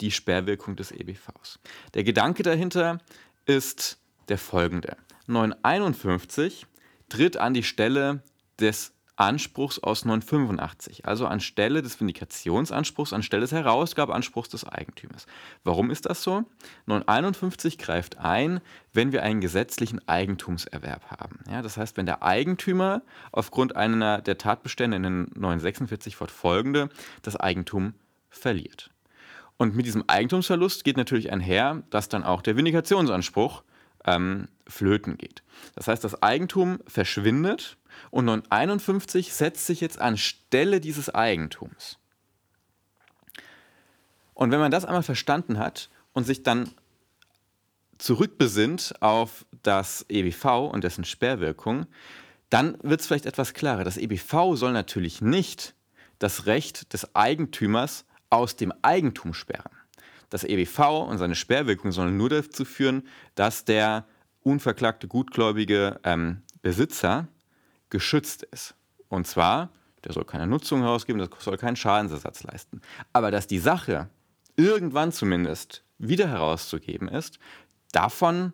die 0.00 0.10
Sperrwirkung 0.10 0.74
des 0.74 0.90
EBVs? 0.90 1.60
Der 1.94 2.02
Gedanke 2.02 2.42
dahinter 2.42 2.98
ist 3.44 3.98
der 4.28 4.38
folgende. 4.38 4.96
951 5.28 6.66
tritt 7.08 7.36
an 7.36 7.54
die 7.54 7.62
Stelle 7.62 8.22
des 8.58 8.95
Anspruchs 9.16 9.78
aus 9.78 10.04
985, 10.04 11.06
also 11.06 11.26
anstelle 11.26 11.80
des 11.80 11.98
Vindikationsanspruchs, 11.98 13.14
anstelle 13.14 13.40
des 13.40 13.52
Herausgabeanspruchs 13.52 14.50
des 14.50 14.64
Eigentümers. 14.64 15.26
Warum 15.64 15.90
ist 15.90 16.06
das 16.06 16.22
so? 16.22 16.44
951 16.84 17.78
greift 17.78 18.18
ein, 18.18 18.60
wenn 18.92 19.12
wir 19.12 19.22
einen 19.22 19.40
gesetzlichen 19.40 20.06
Eigentumserwerb 20.06 21.10
haben. 21.10 21.40
Ja, 21.50 21.62
das 21.62 21.78
heißt, 21.78 21.96
wenn 21.96 22.06
der 22.06 22.22
Eigentümer 22.22 23.02
aufgrund 23.32 23.74
einer 23.74 24.20
der 24.20 24.36
Tatbestände 24.36 24.98
in 24.98 25.02
den 25.02 25.30
946 25.34 26.14
fortfolgende 26.14 26.90
das 27.22 27.36
Eigentum 27.36 27.94
verliert. 28.28 28.90
Und 29.56 29.74
mit 29.74 29.86
diesem 29.86 30.04
Eigentumsverlust 30.06 30.84
geht 30.84 30.98
natürlich 30.98 31.32
einher, 31.32 31.82
dass 31.88 32.10
dann 32.10 32.24
auch 32.24 32.42
der 32.42 32.56
Vindikationsanspruch 32.56 33.62
ähm, 34.04 34.48
flöten 34.66 35.16
geht. 35.16 35.42
Das 35.74 35.88
heißt, 35.88 36.04
das 36.04 36.22
Eigentum 36.22 36.78
verschwindet 36.86 37.78
und 38.10 38.24
951 38.26 39.32
setzt 39.32 39.66
sich 39.66 39.80
jetzt 39.80 40.00
anstelle 40.00 40.80
dieses 40.80 41.14
Eigentums. 41.14 41.98
Und 44.34 44.50
wenn 44.50 44.60
man 44.60 44.70
das 44.70 44.84
einmal 44.84 45.02
verstanden 45.02 45.58
hat 45.58 45.88
und 46.12 46.24
sich 46.24 46.42
dann 46.42 46.70
zurückbesinnt 47.98 48.94
auf 49.00 49.46
das 49.62 50.04
EBV 50.08 50.70
und 50.70 50.84
dessen 50.84 51.04
Sperrwirkung, 51.04 51.86
dann 52.50 52.76
wird 52.82 53.00
es 53.00 53.06
vielleicht 53.06 53.26
etwas 53.26 53.54
klarer. 53.54 53.84
Das 53.84 53.96
EBV 53.96 54.54
soll 54.54 54.72
natürlich 54.72 55.20
nicht 55.20 55.74
das 56.18 56.46
Recht 56.46 56.92
des 56.92 57.14
Eigentümers 57.14 58.04
aus 58.30 58.56
dem 58.56 58.72
Eigentum 58.82 59.34
sperren. 59.34 59.72
Das 60.30 60.44
EBV 60.44 61.06
und 61.08 61.18
seine 61.18 61.34
Sperrwirkung 61.34 61.92
sollen 61.92 62.16
nur 62.16 62.28
dazu 62.28 62.64
führen, 62.64 63.06
dass 63.34 63.64
der 63.64 64.06
unverklagte, 64.42 65.08
gutgläubige 65.08 66.00
ähm, 66.04 66.42
Besitzer 66.62 67.28
geschützt 67.96 68.42
ist. 68.42 68.74
Und 69.08 69.26
zwar, 69.26 69.70
der 70.04 70.12
soll 70.12 70.26
keine 70.26 70.46
Nutzung 70.46 70.82
herausgeben, 70.82 71.18
das 71.18 71.30
soll 71.42 71.56
keinen 71.56 71.76
Schadensersatz 71.76 72.42
leisten. 72.42 72.82
Aber 73.14 73.30
dass 73.30 73.46
die 73.46 73.58
Sache 73.58 74.10
irgendwann 74.54 75.12
zumindest 75.12 75.82
wieder 75.96 76.28
herauszugeben 76.28 77.08
ist, 77.08 77.38
davon 77.92 78.52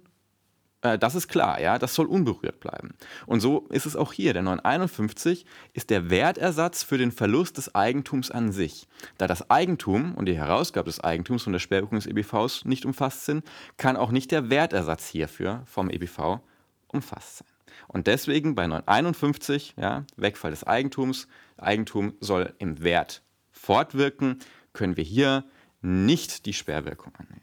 äh, 0.83 0.97
das 0.97 1.17
ist 1.17 1.27
klar, 1.27 1.61
ja, 1.61 1.77
das 1.77 1.95
soll 1.95 2.07
unberührt 2.07 2.61
bleiben. 2.61 2.95
Und 3.27 3.41
so 3.41 3.67
ist 3.71 3.87
es 3.87 3.97
auch 3.97 4.13
hier. 4.13 4.33
Der 4.33 4.43
951 4.43 5.45
ist 5.73 5.91
der 5.91 6.09
Wertersatz 6.09 6.85
für 6.85 6.99
den 6.99 7.11
Verlust 7.11 7.57
des 7.57 7.75
Eigentums 7.75 8.31
an 8.31 8.53
sich. 8.53 8.87
Da 9.19 9.27
das 9.27 9.51
Eigentum 9.51 10.15
und 10.15 10.27
die 10.27 10.37
Herausgabe 10.37 10.89
des 10.89 11.01
Eigentums 11.01 11.43
von 11.43 11.53
der 11.53 11.61
Sperrwirkung 11.61 11.99
des 11.99 12.07
EBVs 12.07 12.65
nicht 12.65 12.85
umfasst 12.85 13.25
sind, 13.25 13.45
kann 13.77 13.97
auch 13.97 14.11
nicht 14.13 14.31
der 14.31 14.51
Wertersatz 14.51 15.09
hierfür 15.09 15.63
vom 15.67 15.91
EBV 15.91 16.41
umfasst 16.89 17.39
sein. 17.39 17.52
Und 17.89 18.07
deswegen 18.07 18.55
bei 18.55 18.67
951, 18.67 19.75
ja, 19.77 20.05
Wegfall 20.17 20.51
des 20.51 20.65
Eigentums, 20.65 21.29
Eigentum 21.57 22.15
soll 22.21 22.55
im 22.59 22.83
Wert 22.83 23.23
fortwirken, 23.51 24.39
können 24.73 24.97
wir 24.97 25.05
hier 25.05 25.45
nicht 25.81 26.47
die 26.47 26.53
Sperrwirkung 26.53 27.15
annehmen. 27.17 27.43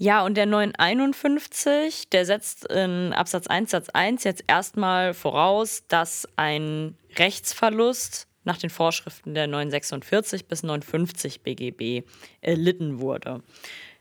Ja, 0.00 0.24
und 0.24 0.36
der 0.36 0.46
951, 0.46 2.08
der 2.10 2.24
setzt 2.24 2.66
in 2.66 3.12
Absatz 3.12 3.48
1 3.48 3.72
Satz 3.72 3.88
1 3.88 4.22
jetzt 4.22 4.44
erstmal 4.46 5.12
voraus, 5.12 5.82
dass 5.88 6.28
ein 6.36 6.96
Rechtsverlust 7.16 8.28
nach 8.44 8.58
den 8.58 8.70
Vorschriften 8.70 9.34
der 9.34 9.48
946 9.48 10.46
bis 10.46 10.62
950 10.62 11.42
BGB 11.42 12.06
erlitten 12.40 13.00
wurde. 13.00 13.42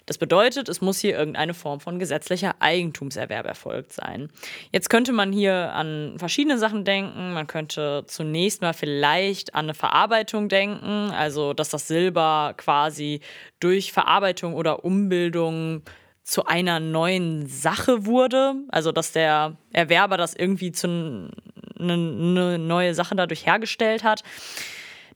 Das 0.07 0.17
bedeutet, 0.17 0.69
es 0.69 0.79
muss 0.79 0.99
hier 0.99 1.17
irgendeine 1.17 1.53
Form 1.53 1.81
von 1.81 1.99
gesetzlicher 1.99 2.55
Eigentumserwerb 2.59 3.45
erfolgt 3.45 3.91
sein. 3.91 4.29
Jetzt 4.71 4.89
könnte 4.89 5.11
man 5.11 5.33
hier 5.33 5.73
an 5.73 6.15
verschiedene 6.17 6.57
Sachen 6.57 6.85
denken. 6.85 7.33
Man 7.33 7.45
könnte 7.45 8.05
zunächst 8.07 8.61
mal 8.61 8.73
vielleicht 8.73 9.53
an 9.53 9.65
eine 9.65 9.73
Verarbeitung 9.73 10.47
denken, 10.47 11.11
also 11.11 11.53
dass 11.53 11.69
das 11.69 11.87
Silber 11.87 12.53
quasi 12.55 13.19
durch 13.59 13.91
Verarbeitung 13.91 14.55
oder 14.55 14.85
Umbildung 14.85 15.83
zu 16.23 16.45
einer 16.45 16.79
neuen 16.79 17.45
Sache 17.47 18.05
wurde, 18.05 18.55
also 18.69 18.93
dass 18.93 19.11
der 19.11 19.57
Erwerber 19.73 20.15
das 20.15 20.33
irgendwie 20.33 20.71
zu 20.71 21.31
eine 21.79 21.97
ne 21.97 22.57
neue 22.57 22.93
Sache 22.93 23.15
dadurch 23.15 23.45
hergestellt 23.45 24.03
hat. 24.03 24.23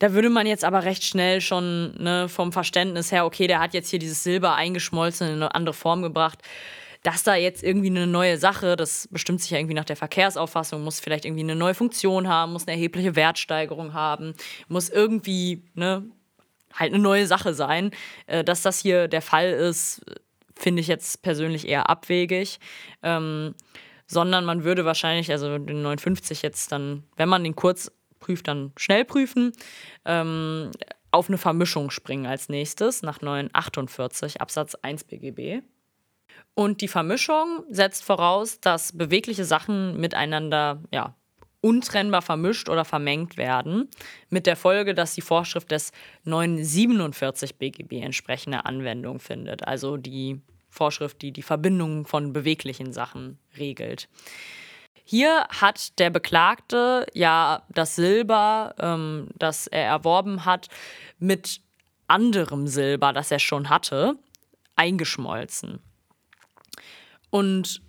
Da 0.01 0.13
würde 0.13 0.31
man 0.31 0.47
jetzt 0.47 0.65
aber 0.65 0.83
recht 0.83 1.03
schnell 1.03 1.41
schon 1.41 1.93
ne, 2.01 2.27
vom 2.27 2.51
Verständnis 2.51 3.11
her, 3.11 3.23
okay, 3.23 3.45
der 3.45 3.59
hat 3.59 3.75
jetzt 3.75 3.91
hier 3.91 3.99
dieses 3.99 4.23
Silber 4.23 4.55
eingeschmolzen 4.55 5.27
in 5.27 5.35
eine 5.35 5.53
andere 5.53 5.75
Form 5.75 6.01
gebracht. 6.01 6.39
Dass 7.03 7.21
da 7.21 7.35
jetzt 7.35 7.61
irgendwie 7.61 7.91
eine 7.91 8.07
neue 8.07 8.39
Sache, 8.39 8.75
das 8.75 9.07
bestimmt 9.11 9.41
sich 9.41 9.51
ja 9.51 9.59
irgendwie 9.59 9.75
nach 9.75 9.85
der 9.85 9.95
Verkehrsauffassung, 9.95 10.83
muss 10.83 10.99
vielleicht 10.99 11.23
irgendwie 11.25 11.43
eine 11.43 11.55
neue 11.55 11.75
Funktion 11.75 12.27
haben, 12.27 12.51
muss 12.51 12.65
eine 12.67 12.77
erhebliche 12.77 13.15
Wertsteigerung 13.15 13.93
haben, 13.93 14.33
muss 14.67 14.89
irgendwie 14.89 15.65
ne, 15.75 16.03
halt 16.73 16.93
eine 16.93 17.03
neue 17.03 17.27
Sache 17.27 17.53
sein. 17.53 17.91
Äh, 18.25 18.43
dass 18.43 18.63
das 18.63 18.79
hier 18.79 19.07
der 19.07 19.21
Fall 19.21 19.51
ist, 19.51 20.01
finde 20.55 20.81
ich 20.81 20.87
jetzt 20.87 21.21
persönlich 21.21 21.67
eher 21.67 21.91
abwegig. 21.91 22.59
Ähm, 23.03 23.53
sondern 24.07 24.45
man 24.45 24.63
würde 24.63 24.83
wahrscheinlich, 24.83 25.29
also 25.29 25.59
den 25.59 25.83
59 25.83 26.41
jetzt 26.41 26.71
dann, 26.71 27.03
wenn 27.17 27.29
man 27.29 27.43
den 27.43 27.55
kurz 27.55 27.91
prüft, 28.21 28.47
dann 28.47 28.71
schnell 28.77 29.03
prüfen, 29.03 29.51
ähm, 30.05 30.71
auf 31.11 31.27
eine 31.27 31.37
Vermischung 31.37 31.91
springen 31.91 32.25
als 32.25 32.47
nächstes 32.47 33.01
nach 33.01 33.21
948 33.21 34.39
Absatz 34.39 34.75
1 34.75 35.03
BGB. 35.03 35.61
Und 36.53 36.81
die 36.81 36.87
Vermischung 36.87 37.65
setzt 37.69 38.03
voraus, 38.03 38.61
dass 38.61 38.97
bewegliche 38.97 39.43
Sachen 39.43 39.99
miteinander 39.99 40.81
ja, 40.91 41.15
untrennbar 41.61 42.21
vermischt 42.21 42.69
oder 42.69 42.85
vermengt 42.85 43.37
werden, 43.37 43.89
mit 44.29 44.47
der 44.47 44.55
Folge, 44.55 44.93
dass 44.93 45.13
die 45.13 45.21
Vorschrift 45.21 45.71
des 45.71 45.91
947 46.23 47.57
BGB 47.57 48.01
entsprechende 48.01 48.65
Anwendung 48.65 49.19
findet, 49.19 49.67
also 49.67 49.97
die 49.97 50.41
Vorschrift, 50.69 51.21
die 51.21 51.31
die 51.31 51.41
Verbindung 51.41 52.05
von 52.05 52.33
beweglichen 52.33 52.93
Sachen 52.93 53.37
regelt. 53.57 54.09
Hier 55.03 55.45
hat 55.49 55.99
der 55.99 56.09
Beklagte 56.09 57.05
ja 57.13 57.63
das 57.69 57.95
Silber, 57.95 58.75
ähm, 58.79 59.29
das 59.37 59.67
er 59.67 59.85
erworben 59.85 60.45
hat, 60.45 60.67
mit 61.19 61.61
anderem 62.07 62.67
Silber, 62.67 63.13
das 63.13 63.31
er 63.31 63.39
schon 63.39 63.69
hatte, 63.69 64.15
eingeschmolzen. 64.75 65.79
Und 67.29 67.81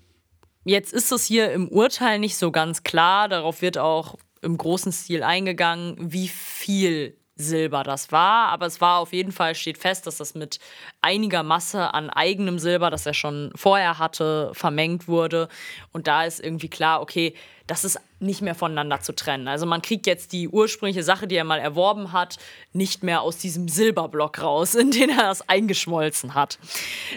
jetzt 0.65 0.93
ist 0.93 1.13
es 1.13 1.27
hier 1.27 1.53
im 1.53 1.69
Urteil 1.69 2.19
nicht 2.19 2.37
so 2.37 2.51
ganz 2.51 2.83
klar, 2.83 3.29
darauf 3.29 3.63
wird 3.63 3.79
auch 3.79 4.17
im 4.41 4.57
großen 4.57 4.93
Stil 4.93 5.23
eingegangen, 5.23 5.97
wie 5.99 6.29
viel 6.29 7.17
Silber 7.43 7.83
das 7.83 8.13
war, 8.13 8.49
aber 8.49 8.67
es 8.67 8.81
war 8.81 8.99
auf 8.99 9.13
jeden 9.13 9.33
Fall, 9.33 9.55
steht 9.55 9.79
fest, 9.79 10.07
dass 10.07 10.17
das 10.17 10.35
mit 10.35 10.59
einiger 11.01 11.43
Masse 11.43 11.93
an 11.93 12.09
eigenem 12.09 12.59
Silber, 12.59 12.91
das 12.91 13.05
er 13.05 13.15
schon 13.15 13.53
vorher 13.55 13.99
hatte, 13.99 14.51
vermengt 14.55 15.09
wurde. 15.09 15.49
Und 15.93 16.07
da 16.07 16.25
ist 16.25 16.41
irgendwie 16.41 16.69
klar, 16.69 17.03
okay, 17.03 17.35
das 17.67 17.85
ist 17.85 18.01
nicht 18.21 18.43
mehr 18.43 18.55
voneinander 18.55 19.01
zu 19.01 19.15
trennen. 19.15 19.49
Also 19.49 19.67
man 19.67 19.83
kriegt 19.83 20.07
jetzt 20.07 20.33
die 20.33 20.49
ursprüngliche 20.49 21.03
Sache, 21.03 21.27
die 21.27 21.37
er 21.37 21.45
mal 21.45 21.59
erworben 21.59 22.13
hat, 22.13 22.39
nicht 22.73 23.03
mehr 23.03 23.23
aus 23.23 23.39
diesem 23.39 23.69
Silberblock 23.69 24.41
raus, 24.41 24.75
in 24.77 24.91
den 24.91 25.11
er 25.11 25.25
das 25.25 25.49
eingeschmolzen 25.49 26.35
hat. 26.35 26.59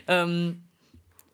Ähm, 0.07 0.61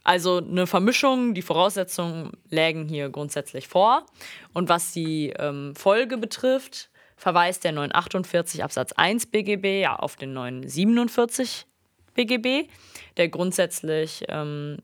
also 0.04 0.38
eine 0.38 0.66
Vermischung, 0.66 1.34
die 1.34 1.42
Voraussetzungen 1.42 2.32
lägen 2.50 2.88
hier 2.88 3.10
grundsätzlich 3.10 3.68
vor. 3.68 4.06
Und 4.54 4.68
was 4.70 4.92
die 4.92 5.34
ähm, 5.38 5.76
Folge 5.76 6.18
betrifft, 6.18 6.90
verweist 7.22 7.64
der 7.64 7.72
948 7.74 8.64
Absatz 8.64 8.94
1 8.94 9.28
BGB 9.28 9.82
ja 9.82 9.96
auf 9.96 10.16
den 10.16 10.34
947 10.34 11.68
BGB, 12.16 12.68
der 13.16 13.30
grundsätzlich 13.30 14.26
ähm, 14.28 14.80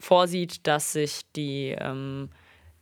vorsieht, 0.00 0.66
dass 0.66 0.92
sich 0.92 1.20
die, 1.36 1.76
ähm, 1.78 2.30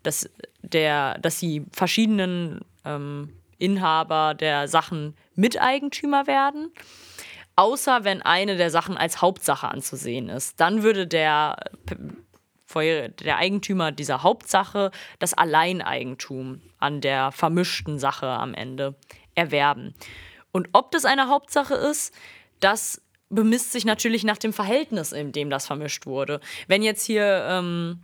dass 0.03 0.31
der, 0.63 1.19
dass 1.19 1.39
die 1.39 1.67
verschiedenen 1.71 2.61
ähm, 2.87 3.35
Inhaber 3.59 4.33
der 4.33 4.69
Sachen 4.69 5.15
Miteigentümer 5.35 6.27
werden, 6.27 6.73
außer 7.57 8.05
wenn 8.05 8.23
eine 8.23 8.57
der 8.57 8.71
Sachen 8.71 8.97
als 8.97 9.21
Hauptsache 9.21 9.69
anzusehen 9.69 10.31
ist. 10.31 10.59
Dann 10.61 10.83
würde 10.83 11.07
der 11.07 11.59
der 12.75 13.37
Eigentümer 13.37 13.93
dieser 13.93 14.23
Hauptsache 14.23 14.91
das 15.19 15.35
Alleineigentum 15.35 16.61
an 16.79 17.01
der 17.01 17.33
vermischten 17.33 17.99
Sache 17.99 18.27
am 18.27 18.55
Ende 18.55 18.95
erwerben. 19.35 19.95
Und 20.53 20.69
ob 20.73 20.91
das 20.91 21.05
eine 21.05 21.29
Hauptsache 21.29 21.75
ist, 21.75 22.15
das 22.61 23.03
bemisst 23.31 23.73
sich 23.73 23.85
natürlich 23.85 24.25
nach 24.25 24.39
dem 24.39 24.53
Verhältnis, 24.53 25.13
in 25.13 25.33
dem 25.33 25.51
das 25.51 25.67
vermischt 25.67 26.07
wurde. 26.07 26.41
Wenn 26.67 26.83
jetzt 26.83 27.05
hier 27.05 27.47
ähm, 27.49 28.01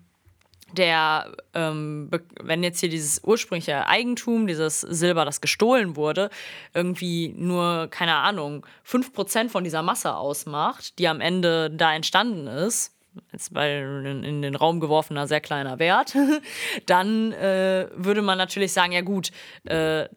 der, 0.72 1.32
ähm, 1.54 2.10
wenn 2.40 2.62
jetzt 2.62 2.80
hier 2.80 2.88
dieses 2.88 3.22
ursprüngliche 3.24 3.86
Eigentum, 3.86 4.46
dieses 4.46 4.80
Silber, 4.80 5.24
das 5.24 5.40
gestohlen 5.40 5.96
wurde, 5.96 6.30
irgendwie 6.74 7.34
nur, 7.36 7.88
keine 7.90 8.16
Ahnung, 8.16 8.66
5% 8.86 9.48
von 9.48 9.64
dieser 9.64 9.82
Masse 9.82 10.14
ausmacht, 10.14 10.98
die 10.98 11.08
am 11.08 11.20
Ende 11.20 11.70
da 11.70 11.94
entstanden 11.94 12.46
ist, 12.46 12.93
jetzt 13.32 13.52
bei 13.52 13.80
in 13.80 14.42
den 14.42 14.54
Raum 14.54 14.80
geworfener 14.80 15.26
sehr 15.26 15.40
kleiner 15.40 15.78
Wert, 15.78 16.16
dann 16.86 17.32
äh, 17.32 17.88
würde 17.94 18.22
man 18.22 18.38
natürlich 18.38 18.72
sagen, 18.72 18.92
ja 18.92 19.02
gut, 19.02 19.30
äh, 19.64 20.08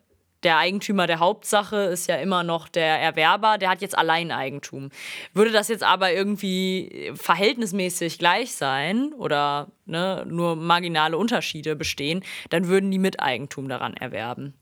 der 0.44 0.58
Eigentümer 0.58 1.08
der 1.08 1.20
Hauptsache 1.20 1.76
ist 1.76 2.08
ja 2.08 2.16
immer 2.18 2.44
noch 2.44 2.68
der 2.68 3.02
Erwerber, 3.02 3.58
der 3.58 3.70
hat 3.70 3.82
jetzt 3.82 3.98
Alleineigentum. 3.98 4.92
Würde 5.34 5.52
das 5.52 5.68
jetzt 5.68 5.84
aber 5.84 6.14
irgendwie 6.14 7.12
verhältnismäßig 7.16 8.20
gleich 8.20 8.54
sein 8.54 9.14
oder 9.14 9.68
ne, 9.86 10.26
nur 10.28 10.56
marginale 10.56 11.18
Unterschiede 11.18 11.76
bestehen, 11.76 12.24
dann 12.50 12.68
würden 12.68 12.92
die 12.92 13.00
Miteigentum 13.00 13.68
daran 13.68 13.96
erwerben. 13.96 14.54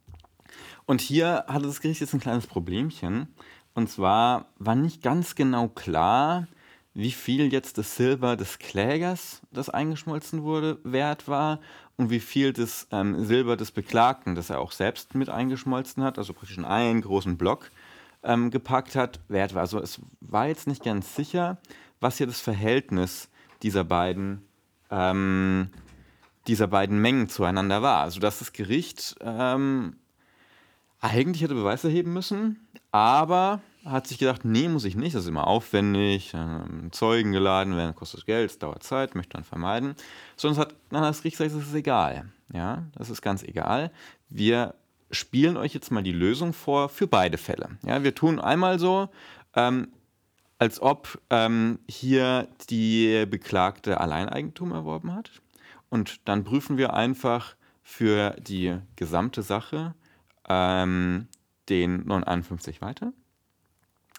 Und 0.86 1.02
hier 1.02 1.46
hatte 1.48 1.66
das 1.66 1.82
Gericht 1.82 2.02
jetzt 2.02 2.14
ein 2.14 2.20
kleines 2.20 2.48
Problemchen. 2.48 3.28
Und 3.74 3.90
zwar 3.90 4.46
war 4.58 4.76
nicht 4.76 5.02
ganz 5.02 5.36
genau 5.36 5.68
klar, 5.68 6.48
wie 6.96 7.12
viel 7.12 7.52
jetzt 7.52 7.78
das 7.78 7.98
Silber 7.98 8.38
des 8.38 8.58
Klägers, 8.58 9.42
das 9.52 9.70
eingeschmolzen 9.70 10.44
wurde, 10.44 10.80
wert 10.84 11.28
war 11.28 11.60
und 11.98 12.10
wie 12.10 12.22
viel 12.22 12.54
das 12.54 12.88
ähm, 12.90 13.26
Silber 13.26 13.58
des 13.58 13.72
Beklagten, 13.72 14.34
das 14.34 14.50
er 14.50 14.62
auch 14.62 14.72
selbst 14.72 15.14
mit 15.14 15.30
eingeschmolzen 15.30 16.04
hat, 16.04 16.18
also 16.18 16.34
praktisch 16.34 16.58
in 16.58 16.64
einen 16.64 17.02
großen 17.02 17.38
Block 17.38 17.70
ähm, 18.24 18.50
gepackt 18.50 18.96
hat, 18.96 19.20
wert 19.28 19.54
war. 19.54 19.62
Also 19.62 19.80
es 19.82 20.00
war 20.22 20.48
jetzt 20.48 20.68
nicht 20.68 20.86
ganz 20.86 21.16
sicher, 21.16 21.58
was 22.00 22.18
hier 22.18 22.28
das 22.28 22.40
Verhältnis 22.40 23.30
dieser 23.62 23.84
beiden, 23.84 24.42
ähm, 24.90 25.68
dieser 26.48 26.68
beiden 26.68 27.00
Mengen 27.00 27.28
zueinander 27.28 27.82
war. 27.82 28.04
Also 28.04 28.22
dass 28.22 28.40
das 28.40 28.54
Gericht 28.54 29.18
ähm, 29.20 29.98
eigentlich 31.02 31.44
hätte 31.44 31.56
Beweis 31.56 31.84
erheben 31.84 32.14
müssen, 32.14 32.66
aber 32.92 33.60
hat 33.86 34.08
sich 34.08 34.18
gedacht, 34.18 34.44
nee, 34.44 34.68
muss 34.68 34.84
ich 34.84 34.96
nicht, 34.96 35.16
das 35.16 35.24
ist 35.24 35.30
immer 35.30 35.48
aufwendig, 35.48 36.34
ähm, 36.34 36.90
Zeugen 36.92 37.32
geladen 37.32 37.78
werden, 37.78 37.96
kostet 37.96 38.26
Geld, 38.26 38.50
es 38.50 38.60
dauert 38.60 38.84
Zeit, 38.84 39.16
möchte 39.16 39.38
man 39.38 39.44
vermeiden. 39.44 39.96
Es 40.36 40.44
hat, 40.58 40.76
na, 40.90 41.02
das 41.02 41.22
Gericht 41.22 41.38
sagt, 41.38 41.54
das 41.54 41.68
ist 41.68 41.74
egal. 41.76 42.30
Ja, 42.52 42.84
das 42.98 43.10
ist 43.10 43.22
ganz 43.22 43.44
egal. 43.44 43.92
Wir 44.30 44.74
spielen 45.12 45.56
euch 45.56 45.74
jetzt 45.74 45.92
mal 45.92 46.04
die 46.04 46.12
Lösung 46.12 46.54
vor 46.54 46.90
für 46.90 47.08
beide 47.08 47.38
Fälle. 47.38 47.78
Ja, 47.86 48.04
wir 48.04 48.16
tun 48.16 48.40
einmal 48.40 48.80
so, 48.80 49.10
ähm, 49.56 49.90
als 50.58 50.82
ob 50.82 51.20
ähm, 51.30 51.80
hier 51.88 52.48
die 52.70 53.26
Beklagte 53.26 54.00
Alleineigentum 54.00 54.72
erworben 54.72 55.14
hat. 55.14 55.32
Und 55.90 56.28
dann 56.28 56.44
prüfen 56.44 56.78
wir 56.78 56.94
einfach 56.94 57.56
für 57.84 58.32
die 58.40 58.78
gesamte 58.96 59.44
Sache 59.44 59.94
ähm, 60.50 61.28
den 61.70 62.06
951 62.08 62.82
weiter. 62.82 63.14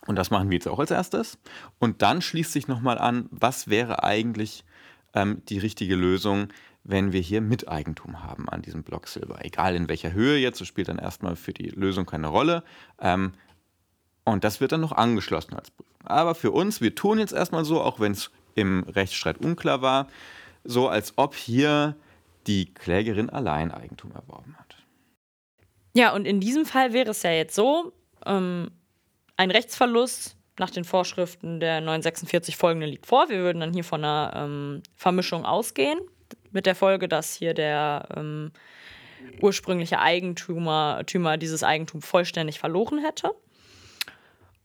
Und 0.06 0.16
das 0.16 0.30
machen 0.30 0.50
wir 0.50 0.56
jetzt 0.56 0.68
auch 0.68 0.78
als 0.78 0.90
erstes. 0.90 1.38
Und 1.78 2.02
dann 2.02 2.22
schließt 2.22 2.52
sich 2.52 2.68
nochmal 2.68 2.98
an, 2.98 3.28
was 3.30 3.68
wäre 3.68 4.04
eigentlich 4.04 4.64
ähm, 5.14 5.42
die 5.48 5.58
richtige 5.58 5.96
Lösung, 5.96 6.48
wenn 6.84 7.12
wir 7.12 7.20
hier 7.20 7.40
Miteigentum 7.40 8.22
haben 8.22 8.48
an 8.48 8.62
diesem 8.62 8.84
Block 8.84 9.08
Silber. 9.08 9.44
Egal 9.44 9.74
in 9.74 9.88
welcher 9.88 10.12
Höhe 10.12 10.38
jetzt, 10.38 10.60
das 10.60 10.68
spielt 10.68 10.88
dann 10.88 10.98
erstmal 10.98 11.34
für 11.34 11.52
die 11.52 11.70
Lösung 11.70 12.06
keine 12.06 12.28
Rolle. 12.28 12.62
Ähm, 13.00 13.32
und 14.24 14.44
das 14.44 14.60
wird 14.60 14.72
dann 14.72 14.80
noch 14.80 14.92
angeschlossen 14.92 15.54
als 15.54 15.70
Prüfung. 15.70 15.94
Aber 16.04 16.34
für 16.34 16.52
uns, 16.52 16.80
wir 16.80 16.94
tun 16.94 17.18
jetzt 17.18 17.32
erstmal 17.32 17.64
so, 17.64 17.80
auch 17.80 17.98
wenn 17.98 18.12
es 18.12 18.30
im 18.54 18.84
Rechtsstreit 18.84 19.38
unklar 19.38 19.82
war, 19.82 20.06
so 20.62 20.88
als 20.88 21.14
ob 21.16 21.34
hier 21.34 21.96
die 22.46 22.72
Klägerin 22.72 23.30
allein 23.30 23.72
Eigentum 23.72 24.12
erworben 24.12 24.56
hat. 24.58 24.76
Ja, 25.94 26.14
und 26.14 26.26
in 26.26 26.40
diesem 26.40 26.66
Fall 26.66 26.92
wäre 26.92 27.10
es 27.10 27.22
ja 27.22 27.30
jetzt 27.30 27.54
so, 27.54 27.92
ähm, 28.24 28.70
ein 29.36 29.50
Rechtsverlust 29.50 30.36
nach 30.58 30.70
den 30.70 30.84
Vorschriften 30.84 31.60
der 31.60 31.80
946 31.80 32.56
folgende 32.56 32.86
liegt 32.86 33.06
vor. 33.06 33.28
Wir 33.28 33.38
würden 33.38 33.60
dann 33.60 33.74
hier 33.74 33.84
von 33.84 34.02
einer 34.02 34.32
ähm, 34.34 34.82
Vermischung 34.94 35.44
ausgehen, 35.44 35.98
mit 36.50 36.66
der 36.66 36.74
Folge, 36.74 37.08
dass 37.08 37.34
hier 37.34 37.52
der 37.52 38.08
ähm, 38.16 38.52
ursprüngliche 39.40 39.98
Eigentümer 40.00 41.02
Tümer 41.06 41.36
dieses 41.36 41.62
Eigentum 41.62 42.02
vollständig 42.02 42.58
verloren 42.58 42.98
hätte. 42.98 43.32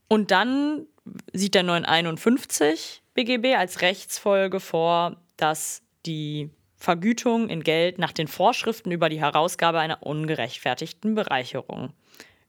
Und 0.08 0.30
dann 0.30 0.86
sieht 1.32 1.54
der 1.54 1.62
951 1.62 3.02
BGB 3.14 3.56
als 3.56 3.82
Rechtsfolge 3.82 4.60
vor, 4.60 5.16
dass 5.36 5.82
die 6.06 6.50
Vergütung 6.76 7.48
in 7.48 7.62
Geld 7.62 7.98
nach 7.98 8.12
den 8.12 8.28
Vorschriften 8.28 8.90
über 8.90 9.08
die 9.08 9.20
Herausgabe 9.20 9.78
einer 9.78 10.02
ungerechtfertigten 10.02 11.14
Bereicherung 11.14 11.92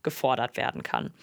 gefordert 0.02 0.58
werden 0.58 0.84
kann. 0.84 1.14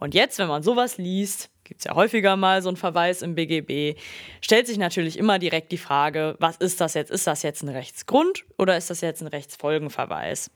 Und 0.00 0.14
jetzt, 0.14 0.38
wenn 0.38 0.48
man 0.48 0.62
sowas 0.62 0.98
liest, 0.98 1.50
gibt 1.62 1.80
es 1.80 1.84
ja 1.84 1.94
häufiger 1.94 2.36
mal 2.36 2.62
so 2.62 2.68
einen 2.68 2.76
Verweis 2.76 3.22
im 3.22 3.36
BGB, 3.36 3.96
stellt 4.40 4.66
sich 4.66 4.78
natürlich 4.78 5.18
immer 5.18 5.38
direkt 5.38 5.70
die 5.70 5.78
Frage, 5.78 6.34
was 6.40 6.56
ist 6.56 6.80
das 6.80 6.94
jetzt? 6.94 7.10
Ist 7.10 7.26
das 7.26 7.42
jetzt 7.42 7.62
ein 7.62 7.68
Rechtsgrund 7.68 8.44
oder 8.58 8.76
ist 8.76 8.90
das 8.90 9.02
jetzt 9.02 9.22
ein 9.22 9.28
Rechtsfolgenverweis? 9.28 10.50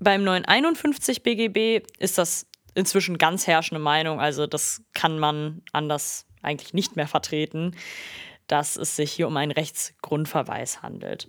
Beim 0.00 0.24
951 0.24 1.22
BGB 1.22 1.86
ist 1.98 2.18
das 2.18 2.46
inzwischen 2.74 3.18
ganz 3.18 3.46
herrschende 3.46 3.80
Meinung, 3.80 4.20
also 4.20 4.46
das 4.46 4.82
kann 4.94 5.18
man 5.18 5.62
anders 5.72 6.26
eigentlich 6.42 6.74
nicht 6.74 6.96
mehr 6.96 7.06
vertreten, 7.06 7.76
dass 8.46 8.76
es 8.76 8.96
sich 8.96 9.12
hier 9.12 9.28
um 9.28 9.36
einen 9.36 9.52
Rechtsgrundverweis 9.52 10.82
handelt. 10.82 11.28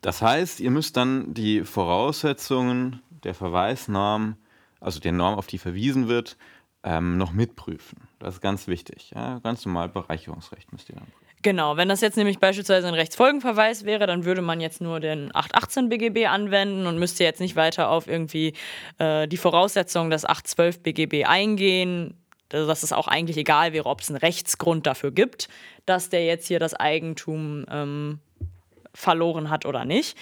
Das 0.00 0.22
heißt, 0.22 0.60
ihr 0.60 0.70
müsst 0.70 0.96
dann 0.96 1.34
die 1.34 1.64
Voraussetzungen 1.64 3.02
der 3.24 3.34
Verweisnorm 3.34 4.36
also 4.80 5.00
der 5.00 5.12
Norm, 5.12 5.34
auf 5.34 5.46
die 5.46 5.58
verwiesen 5.58 6.08
wird, 6.08 6.36
ähm, 6.84 7.18
noch 7.18 7.32
mitprüfen. 7.32 8.08
Das 8.18 8.36
ist 8.36 8.40
ganz 8.40 8.66
wichtig. 8.68 9.12
Ja? 9.14 9.40
Ganz 9.40 9.64
normal 9.64 9.88
Bereicherungsrecht 9.88 10.72
müsst 10.72 10.88
ihr 10.88 10.96
dann 10.96 11.06
prüfen. 11.06 11.28
Genau, 11.42 11.76
wenn 11.76 11.88
das 11.88 12.00
jetzt 12.00 12.16
nämlich 12.16 12.40
beispielsweise 12.40 12.88
ein 12.88 12.94
Rechtsfolgenverweis 12.94 13.84
wäre, 13.84 14.06
dann 14.08 14.24
würde 14.24 14.42
man 14.42 14.60
jetzt 14.60 14.80
nur 14.80 14.98
den 14.98 15.34
818 15.34 15.88
BGB 15.88 16.26
anwenden 16.26 16.86
und 16.86 16.98
müsste 16.98 17.22
jetzt 17.22 17.40
nicht 17.40 17.54
weiter 17.54 17.90
auf 17.90 18.08
irgendwie 18.08 18.54
äh, 18.98 19.28
die 19.28 19.36
Voraussetzungen 19.36 20.10
des 20.10 20.24
812 20.24 20.82
BGB 20.82 21.26
eingehen. 21.26 22.16
Also, 22.52 22.66
dass 22.66 22.82
es 22.82 22.92
auch 22.92 23.06
eigentlich 23.06 23.36
egal 23.36 23.72
wäre, 23.72 23.86
ob 23.86 24.00
es 24.00 24.08
einen 24.08 24.16
Rechtsgrund 24.16 24.86
dafür 24.86 25.12
gibt, 25.12 25.48
dass 25.86 26.08
der 26.08 26.24
jetzt 26.24 26.48
hier 26.48 26.58
das 26.58 26.74
Eigentum 26.74 27.66
ähm, 27.70 28.18
verloren 28.98 29.48
hat 29.48 29.64
oder 29.64 29.84
nicht. 29.84 30.18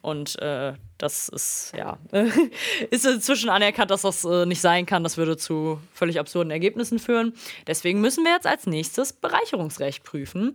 Und 0.00 0.40
äh, 0.40 0.74
das 0.98 1.28
ist, 1.28 1.72
ja, 1.76 1.98
ist 2.90 3.06
inzwischen 3.06 3.50
anerkannt, 3.50 3.90
dass 3.90 4.02
das 4.02 4.24
äh, 4.24 4.46
nicht 4.46 4.60
sein 4.60 4.86
kann. 4.86 5.02
Das 5.02 5.16
würde 5.16 5.36
zu 5.36 5.80
völlig 5.92 6.18
absurden 6.18 6.50
Ergebnissen 6.50 6.98
führen. 6.98 7.34
Deswegen 7.66 8.00
müssen 8.00 8.24
wir 8.24 8.32
jetzt 8.32 8.46
als 8.46 8.66
nächstes 8.66 9.12
Bereicherungsrecht 9.12 10.02
prüfen. 10.04 10.54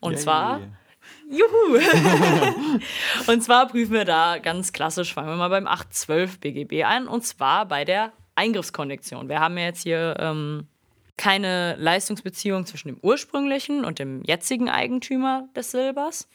Und 0.00 0.12
Yay. 0.12 0.22
zwar. 0.22 0.60
Juhu! 1.30 1.78
und 3.26 3.42
zwar 3.42 3.68
prüfen 3.68 3.92
wir 3.92 4.04
da 4.04 4.38
ganz 4.38 4.72
klassisch, 4.72 5.14
fangen 5.14 5.28
wir 5.28 5.36
mal 5.36 5.48
beim 5.48 5.66
812 5.66 6.38
BGB 6.40 6.84
ein, 6.84 7.06
und 7.06 7.24
zwar 7.24 7.66
bei 7.66 7.86
der 7.86 8.12
Eingriffskondition. 8.34 9.28
Wir 9.28 9.40
haben 9.40 9.56
ja 9.56 9.64
jetzt 9.64 9.82
hier 9.82 10.16
ähm, 10.18 10.66
keine 11.18 11.76
Leistungsbeziehung 11.76 12.64
zwischen 12.64 12.88
dem 12.88 12.98
ursprünglichen 13.02 13.84
und 13.84 13.98
dem 13.98 14.22
jetzigen 14.22 14.70
Eigentümer 14.70 15.48
des 15.54 15.72
Silbers. 15.72 16.28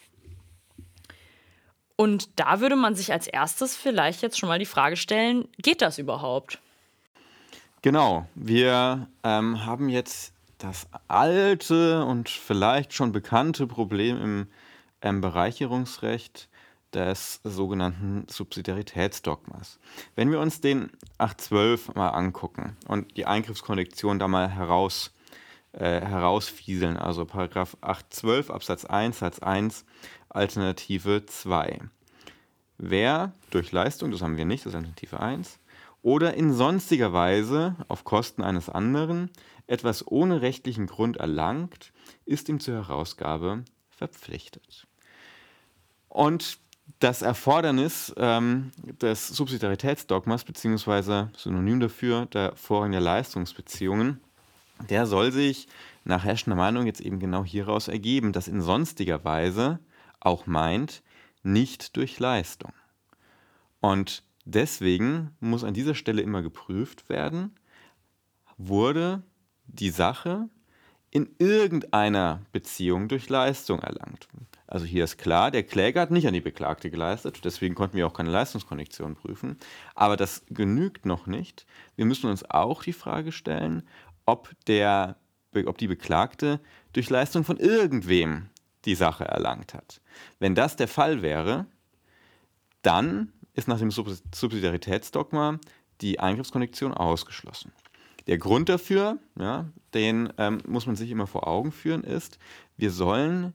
Und 1.95 2.39
da 2.39 2.59
würde 2.59 2.75
man 2.75 2.95
sich 2.95 3.11
als 3.11 3.27
erstes 3.27 3.75
vielleicht 3.75 4.21
jetzt 4.21 4.39
schon 4.39 4.49
mal 4.49 4.59
die 4.59 4.65
Frage 4.65 4.95
stellen, 4.95 5.47
geht 5.57 5.81
das 5.81 5.99
überhaupt? 5.99 6.59
Genau, 7.81 8.25
wir 8.33 9.07
ähm, 9.23 9.65
haben 9.65 9.89
jetzt 9.89 10.33
das 10.57 10.87
alte 11.07 12.05
und 12.05 12.29
vielleicht 12.29 12.93
schon 12.93 13.11
bekannte 13.11 13.67
Problem 13.67 14.21
im 14.21 14.47
ähm, 15.01 15.21
Bereicherungsrecht 15.21 16.47
des 16.93 17.41
sogenannten 17.43 18.25
Subsidiaritätsdogmas. 18.29 19.79
Wenn 20.15 20.31
wir 20.31 20.39
uns 20.39 20.61
den 20.61 20.91
812 21.17 21.95
mal 21.95 22.09
angucken 22.09 22.77
und 22.87 23.17
die 23.17 23.25
Eingriffskondition 23.25 24.19
da 24.19 24.27
mal 24.27 24.49
heraus, 24.49 25.11
äh, 25.73 26.01
herausfieseln, 26.01 26.97
also 26.97 27.25
Paragraph 27.25 27.75
812 27.81 28.49
Absatz 28.51 28.85
1 28.85 29.19
Satz 29.19 29.39
1 29.39 29.85
Alternative 30.33 31.25
2. 31.25 31.79
Wer 32.77 33.33
durch 33.51 33.71
Leistung, 33.71 34.11
das 34.11 34.21
haben 34.21 34.37
wir 34.37 34.45
nicht, 34.45 34.65
das 34.65 34.71
ist 34.73 34.77
Alternative 34.77 35.19
1, 35.19 35.59
oder 36.01 36.33
in 36.33 36.53
sonstiger 36.53 37.13
Weise 37.13 37.75
auf 37.87 38.03
Kosten 38.03 38.43
eines 38.43 38.69
anderen 38.69 39.29
etwas 39.67 40.05
ohne 40.05 40.41
rechtlichen 40.41 40.87
Grund 40.87 41.17
erlangt, 41.17 41.93
ist 42.25 42.49
ihm 42.49 42.59
zur 42.59 42.75
Herausgabe 42.75 43.63
verpflichtet. 43.89 44.85
Und 46.09 46.59
das 46.99 47.21
Erfordernis 47.21 48.13
ähm, 48.17 48.71
des 49.01 49.29
Subsidiaritätsdogmas, 49.29 50.43
beziehungsweise 50.43 51.31
Synonym 51.37 51.79
dafür 51.79 52.25
der 52.27 52.55
Vorrang 52.55 52.91
der 52.91 53.01
Leistungsbeziehungen, 53.01 54.19
der 54.89 55.05
soll 55.05 55.31
sich 55.31 55.67
nach 56.03 56.25
herrschender 56.25 56.57
Meinung 56.57 56.85
jetzt 56.85 57.01
eben 57.01 57.19
genau 57.19 57.45
hieraus 57.45 57.87
ergeben, 57.87 58.33
dass 58.33 58.49
in 58.49 58.61
sonstiger 58.61 59.23
Weise 59.23 59.79
auch 60.25 60.45
meint, 60.45 61.03
nicht 61.43 61.97
durch 61.97 62.19
Leistung. 62.19 62.73
Und 63.79 64.23
deswegen 64.45 65.35
muss 65.39 65.63
an 65.63 65.73
dieser 65.73 65.95
Stelle 65.95 66.21
immer 66.21 66.41
geprüft 66.41 67.09
werden, 67.09 67.55
wurde 68.57 69.23
die 69.65 69.89
Sache 69.89 70.49
in 71.11 71.29
irgendeiner 71.37 72.41
Beziehung 72.51 73.07
durch 73.07 73.29
Leistung 73.29 73.79
erlangt. 73.79 74.27
Also 74.65 74.85
hier 74.85 75.03
ist 75.03 75.17
klar, 75.17 75.51
der 75.51 75.61
Kläger 75.61 76.01
hat 76.01 76.09
nicht 76.09 76.27
an 76.27 76.33
die 76.33 76.41
Beklagte 76.41 76.89
geleistet, 76.89 77.45
deswegen 77.45 77.75
konnten 77.75 77.97
wir 77.97 78.07
auch 78.07 78.13
keine 78.13 78.31
Leistungskondition 78.31 79.13
prüfen. 79.13 79.57
Aber 79.93 80.17
das 80.17 80.43
genügt 80.49 81.05
noch 81.05 81.27
nicht. 81.27 81.67
Wir 81.95 82.05
müssen 82.05 82.31
uns 82.31 82.49
auch 82.49 82.81
die 82.81 82.93
Frage 82.93 83.31
stellen, 83.31 83.87
ob, 84.25 84.49
der, 84.65 85.17
ob 85.65 85.77
die 85.77 85.87
Beklagte 85.87 86.59
durch 86.93 87.11
Leistung 87.11 87.43
von 87.43 87.57
irgendwem 87.57 88.49
die 88.85 88.95
Sache 88.95 89.25
erlangt 89.25 89.73
hat. 89.73 90.01
Wenn 90.39 90.55
das 90.55 90.75
der 90.75 90.87
Fall 90.87 91.21
wäre, 91.21 91.65
dann 92.81 93.31
ist 93.53 93.67
nach 93.67 93.79
dem 93.79 93.91
Subsidiaritätsdogma 93.91 95.59
die 96.01 96.19
Eingriffskondition 96.19 96.93
ausgeschlossen. 96.93 97.71
Der 98.27 98.37
Grund 98.37 98.69
dafür, 98.69 99.17
ja, 99.37 99.65
den 99.93 100.31
ähm, 100.37 100.61
muss 100.65 100.85
man 100.85 100.95
sich 100.95 101.11
immer 101.11 101.27
vor 101.27 101.47
Augen 101.47 101.71
führen, 101.71 102.03
ist, 102.03 102.39
wir 102.77 102.91
sollen 102.91 103.53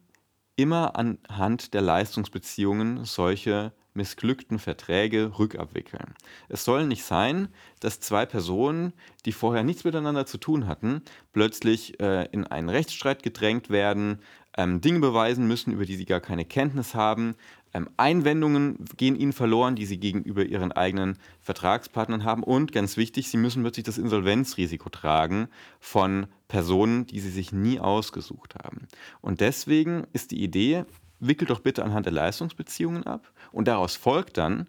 immer 0.56 0.96
anhand 0.96 1.72
der 1.74 1.80
Leistungsbeziehungen 1.82 3.04
solche 3.04 3.72
missglückten 3.94 4.58
Verträge 4.58 5.38
rückabwickeln. 5.38 6.14
Es 6.48 6.64
soll 6.64 6.86
nicht 6.86 7.04
sein, 7.04 7.48
dass 7.80 8.00
zwei 8.00 8.26
Personen, 8.26 8.92
die 9.24 9.32
vorher 9.32 9.64
nichts 9.64 9.84
miteinander 9.84 10.26
zu 10.26 10.38
tun 10.38 10.66
hatten, 10.66 11.02
plötzlich 11.32 11.98
äh, 12.00 12.28
in 12.32 12.46
einen 12.46 12.68
Rechtsstreit 12.68 13.22
gedrängt 13.22 13.70
werden, 13.70 14.20
ähm, 14.58 14.80
Dinge 14.80 14.98
beweisen 14.98 15.46
müssen, 15.46 15.72
über 15.72 15.86
die 15.86 15.94
sie 15.94 16.04
gar 16.04 16.20
keine 16.20 16.44
Kenntnis 16.44 16.94
haben. 16.94 17.36
Ähm, 17.72 17.88
Einwendungen 17.96 18.84
gehen 18.96 19.14
ihnen 19.14 19.32
verloren, 19.32 19.76
die 19.76 19.86
sie 19.86 19.98
gegenüber 19.98 20.44
ihren 20.44 20.72
eigenen 20.72 21.16
Vertragspartnern 21.40 22.24
haben. 22.24 22.42
Und 22.42 22.72
ganz 22.72 22.96
wichtig, 22.96 23.30
sie 23.30 23.36
müssen 23.36 23.62
plötzlich 23.62 23.84
das 23.84 23.98
Insolvenzrisiko 23.98 24.88
tragen 24.88 25.48
von 25.78 26.26
Personen, 26.48 27.06
die 27.06 27.20
sie 27.20 27.30
sich 27.30 27.52
nie 27.52 27.78
ausgesucht 27.78 28.56
haben. 28.56 28.88
Und 29.20 29.40
deswegen 29.40 30.08
ist 30.12 30.32
die 30.32 30.42
Idee, 30.42 30.84
wickelt 31.20 31.50
doch 31.50 31.60
bitte 31.60 31.84
anhand 31.84 32.06
der 32.06 32.12
Leistungsbeziehungen 32.12 33.06
ab. 33.06 33.32
Und 33.52 33.68
daraus 33.68 33.94
folgt 33.94 34.38
dann, 34.38 34.66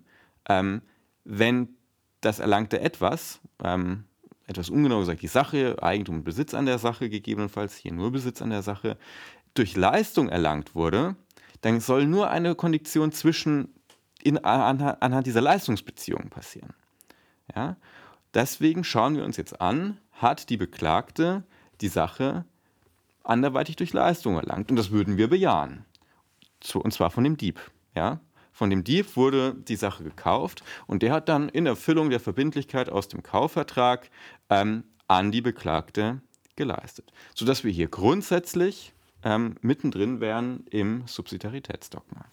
ähm, 0.47 0.83
wenn 1.23 1.69
das 2.21 2.37
erlangte 2.37 2.79
etwas, 2.79 3.39
ähm, 3.63 4.03
etwas 4.49 4.69
ungenau 4.71 4.99
gesagt, 4.99 5.21
die 5.21 5.27
Sache, 5.27 5.77
Eigentum 5.81 6.15
und 6.15 6.23
Besitz 6.23 6.55
an 6.55 6.65
der 6.65 6.79
Sache 6.79 7.07
gegebenenfalls, 7.09 7.75
hier 7.75 7.93
nur 7.93 8.11
Besitz 8.11 8.41
an 8.41 8.49
der 8.49 8.63
Sache, 8.63 8.97
durch 9.59 9.75
Leistung 9.75 10.29
erlangt 10.29 10.73
wurde, 10.73 11.15
dann 11.61 11.81
soll 11.81 12.05
nur 12.05 12.29
eine 12.29 12.55
Kondition 12.55 13.11
zwischen 13.11 13.73
in, 14.23 14.43
anhand, 14.43 15.27
dieser 15.27 15.41
Leistungsbeziehung 15.41 16.29
passieren. 16.29 16.73
Ja? 17.55 17.77
Deswegen 18.33 18.83
schauen 18.83 19.15
wir 19.15 19.23
uns 19.23 19.37
jetzt 19.37 19.59
an, 19.61 19.97
hat 20.13 20.49
die 20.49 20.57
Beklagte 20.57 21.43
die 21.81 21.87
Sache 21.87 22.45
anderweitig 23.23 23.75
durch 23.75 23.93
Leistung 23.93 24.35
erlangt. 24.35 24.69
Und 24.71 24.77
das 24.77 24.91
würden 24.91 25.17
wir 25.17 25.29
bejahen. 25.29 25.85
Und 26.73 26.93
zwar 26.93 27.11
von 27.11 27.23
dem 27.23 27.37
Dieb. 27.37 27.59
Ja? 27.95 28.19
Von 28.51 28.69
dem 28.69 28.83
Dieb 28.83 29.15
wurde 29.15 29.55
die 29.55 29.77
Sache 29.77 30.03
gekauft 30.03 30.63
und 30.87 31.01
der 31.01 31.13
hat 31.13 31.29
dann 31.29 31.49
in 31.49 31.65
Erfüllung 31.65 32.09
der 32.09 32.19
Verbindlichkeit 32.19 32.89
aus 32.89 33.07
dem 33.07 33.23
Kaufvertrag 33.23 34.09
ähm, 34.49 34.83
an 35.07 35.31
die 35.31 35.41
Beklagte 35.41 36.21
geleistet. 36.55 37.13
Sodass 37.33 37.63
wir 37.63 37.71
hier 37.71 37.87
grundsätzlich 37.87 38.93
ähm, 39.23 39.55
mittendrin 39.61 40.19
wären 40.19 40.65
im 40.69 41.03
Subsidiaritätsdogma. 41.07 42.25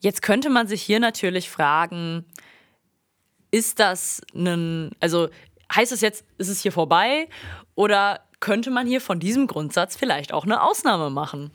Jetzt 0.00 0.22
könnte 0.22 0.48
man 0.50 0.66
sich 0.66 0.82
hier 0.82 1.00
natürlich 1.00 1.50
fragen, 1.50 2.24
ist 3.50 3.80
das 3.80 4.22
ein, 4.34 4.92
also 5.00 5.28
heißt 5.74 5.92
es 5.92 6.00
jetzt, 6.00 6.24
ist 6.38 6.48
es 6.48 6.62
hier 6.62 6.72
vorbei 6.72 7.28
oder 7.74 8.20
könnte 8.40 8.70
man 8.70 8.86
hier 8.86 9.02
von 9.02 9.20
diesem 9.20 9.46
Grundsatz 9.46 9.96
vielleicht 9.96 10.32
auch 10.32 10.44
eine 10.44 10.62
Ausnahme 10.62 11.10
machen? 11.10 11.50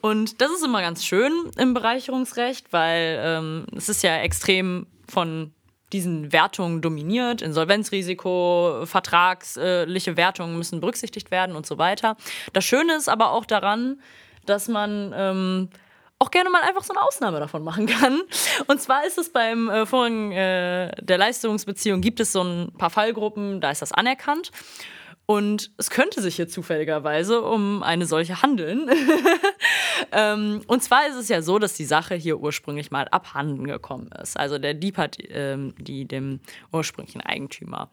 Und 0.00 0.40
das 0.40 0.50
ist 0.50 0.64
immer 0.64 0.80
ganz 0.80 1.04
schön 1.04 1.32
im 1.58 1.74
Bereicherungsrecht, 1.74 2.72
weil 2.72 3.20
ähm, 3.22 3.66
es 3.76 3.90
ist 3.90 4.02
ja 4.02 4.16
extrem 4.16 4.86
von 5.06 5.52
diesen 5.92 6.32
Wertungen 6.32 6.80
dominiert. 6.80 7.42
Insolvenzrisiko, 7.42 8.84
vertragsliche 8.84 10.16
Wertungen 10.16 10.56
müssen 10.56 10.80
berücksichtigt 10.80 11.30
werden 11.30 11.56
und 11.56 11.66
so 11.66 11.78
weiter. 11.78 12.16
Das 12.52 12.64
Schöne 12.64 12.94
ist 12.96 13.08
aber 13.08 13.32
auch 13.32 13.44
daran, 13.44 14.00
dass 14.46 14.68
man 14.68 15.12
ähm, 15.14 15.68
auch 16.18 16.30
gerne 16.30 16.50
mal 16.50 16.62
einfach 16.62 16.84
so 16.84 16.94
eine 16.94 17.02
Ausnahme 17.02 17.40
davon 17.40 17.64
machen 17.64 17.86
kann. 17.86 18.22
Und 18.68 18.80
zwar 18.80 19.04
ist 19.04 19.18
es 19.18 19.30
beim 19.30 19.68
äh, 19.68 19.86
Vorrang 19.86 20.32
äh, 20.32 20.92
der 21.00 21.18
Leistungsbeziehung, 21.18 22.00
gibt 22.00 22.20
es 22.20 22.32
so 22.32 22.42
ein 22.42 22.72
paar 22.78 22.90
Fallgruppen, 22.90 23.60
da 23.60 23.70
ist 23.70 23.82
das 23.82 23.92
anerkannt. 23.92 24.52
Und 25.32 25.70
es 25.78 25.88
könnte 25.88 26.20
sich 26.20 26.36
hier 26.36 26.46
zufälligerweise 26.46 27.40
um 27.40 27.82
eine 27.82 28.04
solche 28.04 28.42
handeln. 28.42 28.90
ähm, 30.12 30.60
und 30.66 30.82
zwar 30.82 31.06
ist 31.08 31.16
es 31.16 31.30
ja 31.30 31.40
so, 31.40 31.58
dass 31.58 31.72
die 31.72 31.86
Sache 31.86 32.14
hier 32.14 32.38
ursprünglich 32.38 32.90
mal 32.90 33.08
abhanden 33.08 33.66
gekommen 33.66 34.10
ist. 34.20 34.38
Also 34.38 34.58
der 34.58 34.74
Dieb 34.74 34.98
hat 34.98 35.16
ähm, 35.30 35.74
die 35.78 36.04
dem 36.06 36.40
ursprünglichen 36.70 37.22
Eigentümer 37.22 37.90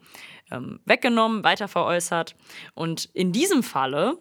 ähm, 0.51 0.81
weggenommen, 0.83 1.45
weiterveräußert. 1.45 2.35
Und 2.73 3.05
in 3.13 3.31
diesem 3.31 3.63
Falle 3.63 4.17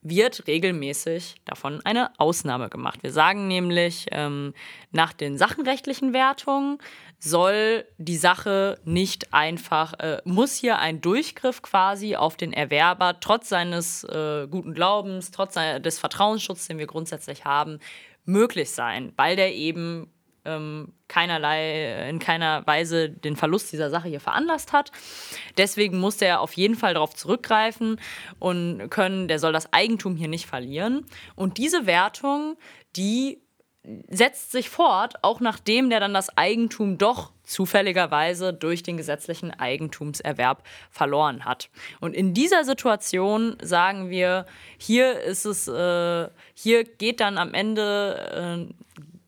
wird 0.00 0.46
regelmäßig 0.46 1.34
davon 1.44 1.82
eine 1.84 2.18
Ausnahme 2.18 2.70
gemacht. 2.70 3.02
Wir 3.02 3.12
sagen 3.12 3.48
nämlich, 3.48 4.06
ähm, 4.12 4.54
nach 4.92 5.12
den 5.12 5.36
sachenrechtlichen 5.36 6.14
Wertungen 6.14 6.78
soll 7.24 7.84
die 7.98 8.16
Sache 8.16 8.80
nicht 8.84 9.32
einfach, 9.32 9.92
äh, 10.00 10.20
muss 10.24 10.56
hier 10.56 10.80
ein 10.80 11.00
Durchgriff 11.00 11.62
quasi 11.62 12.16
auf 12.16 12.36
den 12.36 12.52
Erwerber 12.52 13.20
trotz 13.20 13.48
seines 13.48 14.02
äh, 14.02 14.48
guten 14.50 14.74
Glaubens, 14.74 15.30
trotz 15.30 15.54
des 15.54 16.00
Vertrauensschutzes, 16.00 16.66
den 16.66 16.78
wir 16.78 16.88
grundsätzlich 16.88 17.44
haben, 17.44 17.78
möglich 18.24 18.72
sein, 18.72 19.12
weil 19.14 19.36
der 19.36 19.54
eben 19.54 20.10
ähm, 20.44 20.94
keinerlei, 21.06 22.08
in 22.08 22.18
keiner 22.18 22.66
Weise 22.66 23.08
den 23.08 23.36
Verlust 23.36 23.72
dieser 23.72 23.88
Sache 23.88 24.08
hier 24.08 24.20
veranlasst 24.20 24.72
hat. 24.72 24.90
Deswegen 25.56 26.00
muss 26.00 26.20
er 26.20 26.40
auf 26.40 26.54
jeden 26.54 26.74
Fall 26.74 26.94
darauf 26.94 27.14
zurückgreifen 27.14 28.00
und 28.40 28.88
können, 28.90 29.28
der 29.28 29.38
soll 29.38 29.52
das 29.52 29.72
Eigentum 29.72 30.16
hier 30.16 30.26
nicht 30.26 30.46
verlieren. 30.46 31.06
Und 31.36 31.58
diese 31.58 31.86
Wertung, 31.86 32.56
die 32.96 33.42
setzt 34.08 34.52
sich 34.52 34.70
fort, 34.70 35.14
auch 35.22 35.40
nachdem 35.40 35.90
der 35.90 35.98
dann 35.98 36.14
das 36.14 36.36
Eigentum 36.36 36.98
doch 36.98 37.32
zufälligerweise 37.42 38.52
durch 38.52 38.84
den 38.84 38.96
gesetzlichen 38.96 39.50
Eigentumserwerb 39.50 40.62
verloren 40.90 41.44
hat. 41.44 41.68
Und 42.00 42.14
in 42.14 42.32
dieser 42.32 42.64
Situation 42.64 43.56
sagen 43.60 44.08
wir, 44.08 44.46
hier 44.78 45.20
ist 45.20 45.44
es, 45.46 45.66
äh, 45.66 46.28
hier 46.54 46.84
geht 46.84 47.20
dann 47.20 47.38
am 47.38 47.54
Ende 47.54 48.68
äh, 48.70 48.74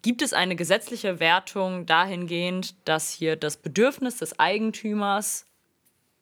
gibt 0.02 0.22
es 0.22 0.32
eine 0.34 0.54
gesetzliche 0.54 1.18
Wertung 1.18 1.86
dahingehend, 1.86 2.74
dass 2.86 3.10
hier 3.10 3.36
das 3.36 3.56
Bedürfnis 3.56 4.18
des 4.18 4.38
Eigentümers 4.38 5.46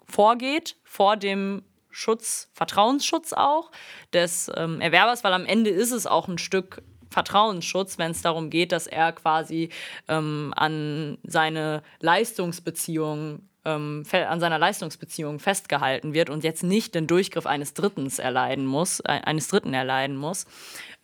vorgeht, 0.06 0.76
vor 0.84 1.16
dem 1.16 1.64
Schutz, 1.90 2.48
Vertrauensschutz 2.54 3.32
auch 3.32 3.70
des 4.12 4.50
ähm, 4.56 4.80
Erwerbers, 4.80 5.24
weil 5.24 5.34
am 5.34 5.44
Ende 5.44 5.70
ist 5.70 5.90
es 5.90 6.06
auch 6.06 6.28
ein 6.28 6.38
Stück 6.38 6.80
Vertrauensschutz, 7.12 7.98
wenn 7.98 8.10
es 8.10 8.22
darum 8.22 8.50
geht, 8.50 8.72
dass 8.72 8.86
er 8.86 9.12
quasi 9.12 9.68
ähm, 10.08 10.52
an 10.56 11.18
seine 11.22 11.82
Leistungsbeziehung 12.00 13.42
ähm, 13.64 14.02
an 14.12 14.40
seiner 14.40 14.58
Leistungsbeziehung 14.58 15.38
festgehalten 15.38 16.14
wird 16.14 16.30
und 16.30 16.42
jetzt 16.42 16.64
nicht 16.64 16.94
den 16.94 17.06
Durchgriff 17.06 17.46
eines 17.46 17.74
Drittens 17.74 18.18
erleiden 18.18 18.66
muss, 18.66 19.00
äh, 19.00 19.20
eines 19.24 19.48
Dritten 19.48 19.72
erleiden 19.72 20.16
muss. 20.16 20.46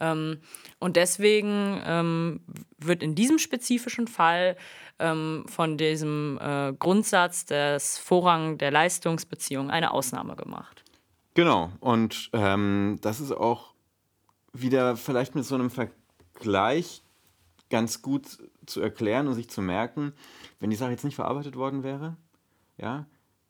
Ähm, 0.01 0.40
und 0.81 0.97
deswegen 0.97 1.81
ähm, 1.87 2.40
wird 2.79 3.03
in 3.03 3.14
diesem 3.14 3.38
spezifischen 3.38 4.07
Fall 4.09 4.57
von 5.01 5.77
diesem 5.77 6.40
äh, 6.42 6.73
Grundsatz 6.73 7.44
des 7.44 7.99
Vorrang 7.99 8.59
der 8.59 8.73
Leistungsbeziehung 8.73 9.71
eine 9.71 9.92
Ausnahme 9.92 10.35
gemacht. 10.35 10.83
Genau, 11.35 11.71
und 11.79 12.33
das 12.33 13.21
ist 13.21 13.31
auch 13.31 13.75
wieder 14.53 14.97
vielleicht 14.97 15.37
mit 15.37 15.44
so 15.44 15.55
einem 15.55 15.71
Vergleich 16.38 17.03
ganz 17.68 18.01
gut 18.01 18.38
zu 18.64 18.81
erklären 18.81 19.27
und 19.27 19.35
sich 19.35 19.51
zu 19.51 19.61
merken, 19.61 20.12
wenn 20.61 20.70
die 20.70 20.77
Sache 20.77 20.92
jetzt 20.92 21.05
nicht 21.05 21.16
verarbeitet 21.16 21.57
worden 21.57 21.83
wäre, 21.83 22.16
ja, 22.77 23.07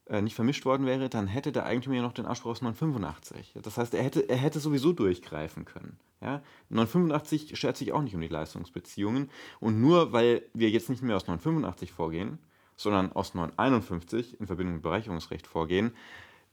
äh, 0.07 0.23
nicht 0.23 0.35
vermischt 0.35 0.65
worden 0.65 0.87
wäre, 0.87 1.11
dann 1.11 1.27
hätte 1.27 1.53
der 1.53 1.67
Eigentümer 1.67 1.97
ja 1.97 2.03
noch 2.03 2.15
den 2.15 2.25
Anspruch 2.25 2.53
aus 2.53 2.63
985. 2.63 3.59
Das 3.63 3.77
heißt, 3.77 3.93
er 3.93 4.03
hätte, 4.03 4.27
er 4.29 4.39
hätte 4.39 4.59
sowieso 4.59 4.93
durchgreifen 4.93 5.67
können. 5.67 5.99
Ja? 6.23 6.43
985 6.71 7.59
schert 7.59 7.77
sich 7.77 7.93
auch 7.93 8.01
nicht 8.01 8.15
um 8.15 8.23
die 8.23 8.29
Leistungsbeziehungen. 8.29 9.31
Und 9.61 9.81
nur 9.81 10.13
weil 10.13 10.43
wir 10.55 10.71
jetzt 10.71 10.89
nicht 10.89 11.03
mehr 11.03 11.17
aus 11.17 11.27
985 11.27 11.93
vorgehen, 11.93 12.39
sondern 12.77 13.13
aus 13.13 13.35
951 13.35 14.41
in 14.41 14.47
Verbindung 14.47 14.77
mit 14.77 14.83
Bereicherungsrecht 14.83 15.47
vorgehen, 15.47 15.95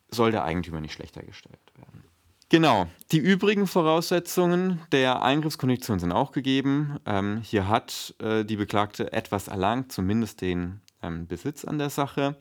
soll 0.09 0.31
der 0.31 0.43
Eigentümer 0.43 0.81
nicht 0.81 0.93
schlechter 0.93 1.23
gestellt 1.23 1.71
werden. 1.77 2.03
Genau, 2.49 2.87
die 3.11 3.17
übrigen 3.17 3.65
Voraussetzungen 3.65 4.79
der 4.91 5.23
Eingriffskondition 5.23 5.97
sind 5.99 6.11
auch 6.11 6.31
gegeben. 6.31 6.99
Ähm, 7.05 7.41
hier 7.41 7.67
hat 7.67 8.13
äh, 8.19 8.45
die 8.45 8.55
Beklagte 8.55 9.11
etwas 9.13 9.47
erlangt, 9.47 9.91
zumindest 9.91 10.41
den 10.41 10.81
ähm, 11.01 11.25
Besitz 11.27 11.65
an 11.65 11.79
der 11.79 11.89
Sache. 11.89 12.37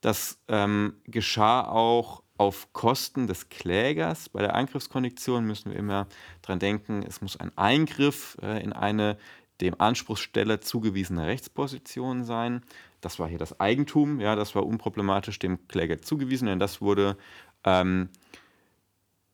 Das 0.00 0.40
ähm, 0.48 0.94
geschah 1.04 1.68
auch 1.68 2.24
auf 2.36 2.72
Kosten 2.72 3.28
des 3.28 3.48
Klägers. 3.48 4.28
Bei 4.28 4.40
der 4.40 4.56
Eingriffskondition 4.56 5.44
müssen 5.44 5.70
wir 5.70 5.78
immer 5.78 6.08
daran 6.42 6.58
denken, 6.58 7.04
es 7.06 7.20
muss 7.20 7.38
ein 7.38 7.56
Eingriff 7.56 8.36
äh, 8.42 8.60
in 8.62 8.72
eine 8.72 9.16
dem 9.60 9.80
Anspruchssteller 9.80 10.60
zugewiesene 10.60 11.26
Rechtsposition 11.26 12.24
sein. 12.24 12.62
Das 13.00 13.20
war 13.20 13.28
hier 13.28 13.38
das 13.38 13.60
Eigentum, 13.60 14.20
ja, 14.20 14.34
das 14.34 14.56
war 14.56 14.66
unproblematisch 14.66 15.38
dem 15.38 15.68
Kläger 15.68 16.02
zugewiesen, 16.02 16.48
denn 16.48 16.58
das 16.58 16.80
wurde 16.80 17.16
ähm, 17.62 18.08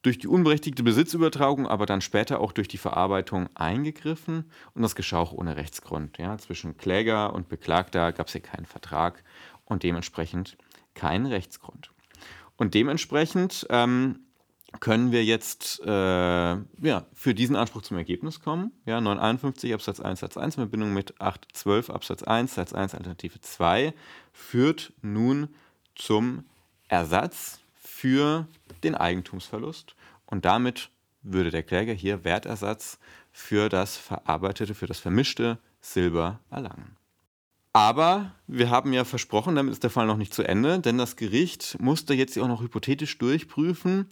durch 0.01 0.17
die 0.17 0.27
unberechtigte 0.27 0.83
Besitzübertragung, 0.83 1.67
aber 1.67 1.85
dann 1.85 2.01
später 2.01 2.39
auch 2.39 2.51
durch 2.51 2.67
die 2.67 2.77
Verarbeitung 2.77 3.49
eingegriffen 3.55 4.49
und 4.73 4.81
das 4.81 4.95
geschah 4.95 5.19
auch 5.19 5.31
ohne 5.31 5.55
Rechtsgrund. 5.55 6.17
Ja. 6.17 6.37
Zwischen 6.37 6.77
Kläger 6.77 7.33
und 7.33 7.49
Beklagter 7.49 8.11
gab 8.11 8.27
es 8.27 8.33
hier 8.33 8.41
keinen 8.41 8.65
Vertrag 8.65 9.23
und 9.65 9.83
dementsprechend 9.83 10.57
keinen 10.95 11.27
Rechtsgrund. 11.27 11.91
Und 12.57 12.73
dementsprechend 12.73 13.67
ähm, 13.69 14.19
können 14.79 15.11
wir 15.11 15.23
jetzt 15.23 15.81
äh, 15.85 15.89
ja, 15.89 17.05
für 17.13 17.33
diesen 17.33 17.55
Anspruch 17.55 17.81
zum 17.81 17.97
Ergebnis 17.97 18.39
kommen. 18.39 18.71
Ja, 18.85 19.01
951 19.01 19.73
Absatz 19.73 19.99
1 19.99 20.19
Satz 20.19 20.37
1 20.37 20.55
in 20.55 20.61
Verbindung 20.61 20.93
mit 20.93 21.19
812 21.19 21.89
Absatz 21.89 22.23
1 22.23 22.55
Satz 22.55 22.73
1 22.73 22.95
Alternative 22.95 23.39
2 23.39 23.93
führt 24.31 24.93
nun 25.01 25.49
zum 25.95 26.45
Ersatz 26.87 27.60
für 28.01 28.47
den 28.83 28.95
Eigentumsverlust 28.95 29.95
und 30.25 30.43
damit 30.43 30.89
würde 31.21 31.51
der 31.51 31.61
Kläger 31.61 31.93
hier 31.93 32.23
Wertersatz 32.23 32.97
für 33.31 33.69
das 33.69 33.95
verarbeitete, 33.95 34.73
für 34.73 34.87
das 34.87 34.97
vermischte 34.97 35.59
Silber 35.81 36.39
erlangen. 36.49 36.97
Aber 37.73 38.31
wir 38.47 38.71
haben 38.71 38.91
ja 38.91 39.05
versprochen, 39.05 39.55
damit 39.55 39.73
ist 39.73 39.83
der 39.83 39.91
Fall 39.91 40.07
noch 40.07 40.17
nicht 40.17 40.33
zu 40.33 40.41
Ende, 40.41 40.79
denn 40.79 40.97
das 40.97 41.15
Gericht 41.15 41.77
musste 41.79 42.15
jetzt 42.15 42.39
auch 42.39 42.47
noch 42.47 42.63
hypothetisch 42.63 43.19
durchprüfen, 43.19 44.07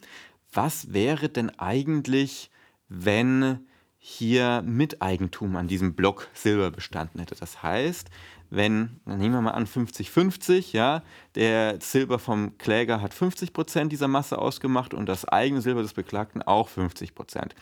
was 0.53 0.93
wäre 0.93 1.27
denn 1.27 1.49
eigentlich, 1.57 2.51
wenn 2.89 3.67
hier 3.99 4.63
Miteigentum 4.65 5.55
an 5.57 5.67
diesem 5.67 5.93
Block 5.93 6.29
Silber 6.33 6.71
bestanden 6.71 7.19
hätte. 7.19 7.35
Das 7.35 7.61
heißt, 7.61 8.09
wenn, 8.49 8.99
dann 9.05 9.19
nehmen 9.19 9.35
wir 9.35 9.41
mal 9.41 9.51
an 9.51 9.67
50-50, 9.67 10.73
ja, 10.73 11.03
der 11.35 11.79
Silber 11.81 12.17
vom 12.17 12.57
Kläger 12.57 13.01
hat 13.01 13.13
50 13.13 13.53
Prozent 13.53 13.91
dieser 13.91 14.07
Masse 14.07 14.39
ausgemacht 14.39 14.93
und 14.93 15.07
das 15.07 15.25
eigene 15.25 15.61
Silber 15.61 15.83
des 15.83 15.93
Beklagten 15.93 16.41
auch 16.41 16.69
50 16.69 17.13
Prozent. 17.13 17.53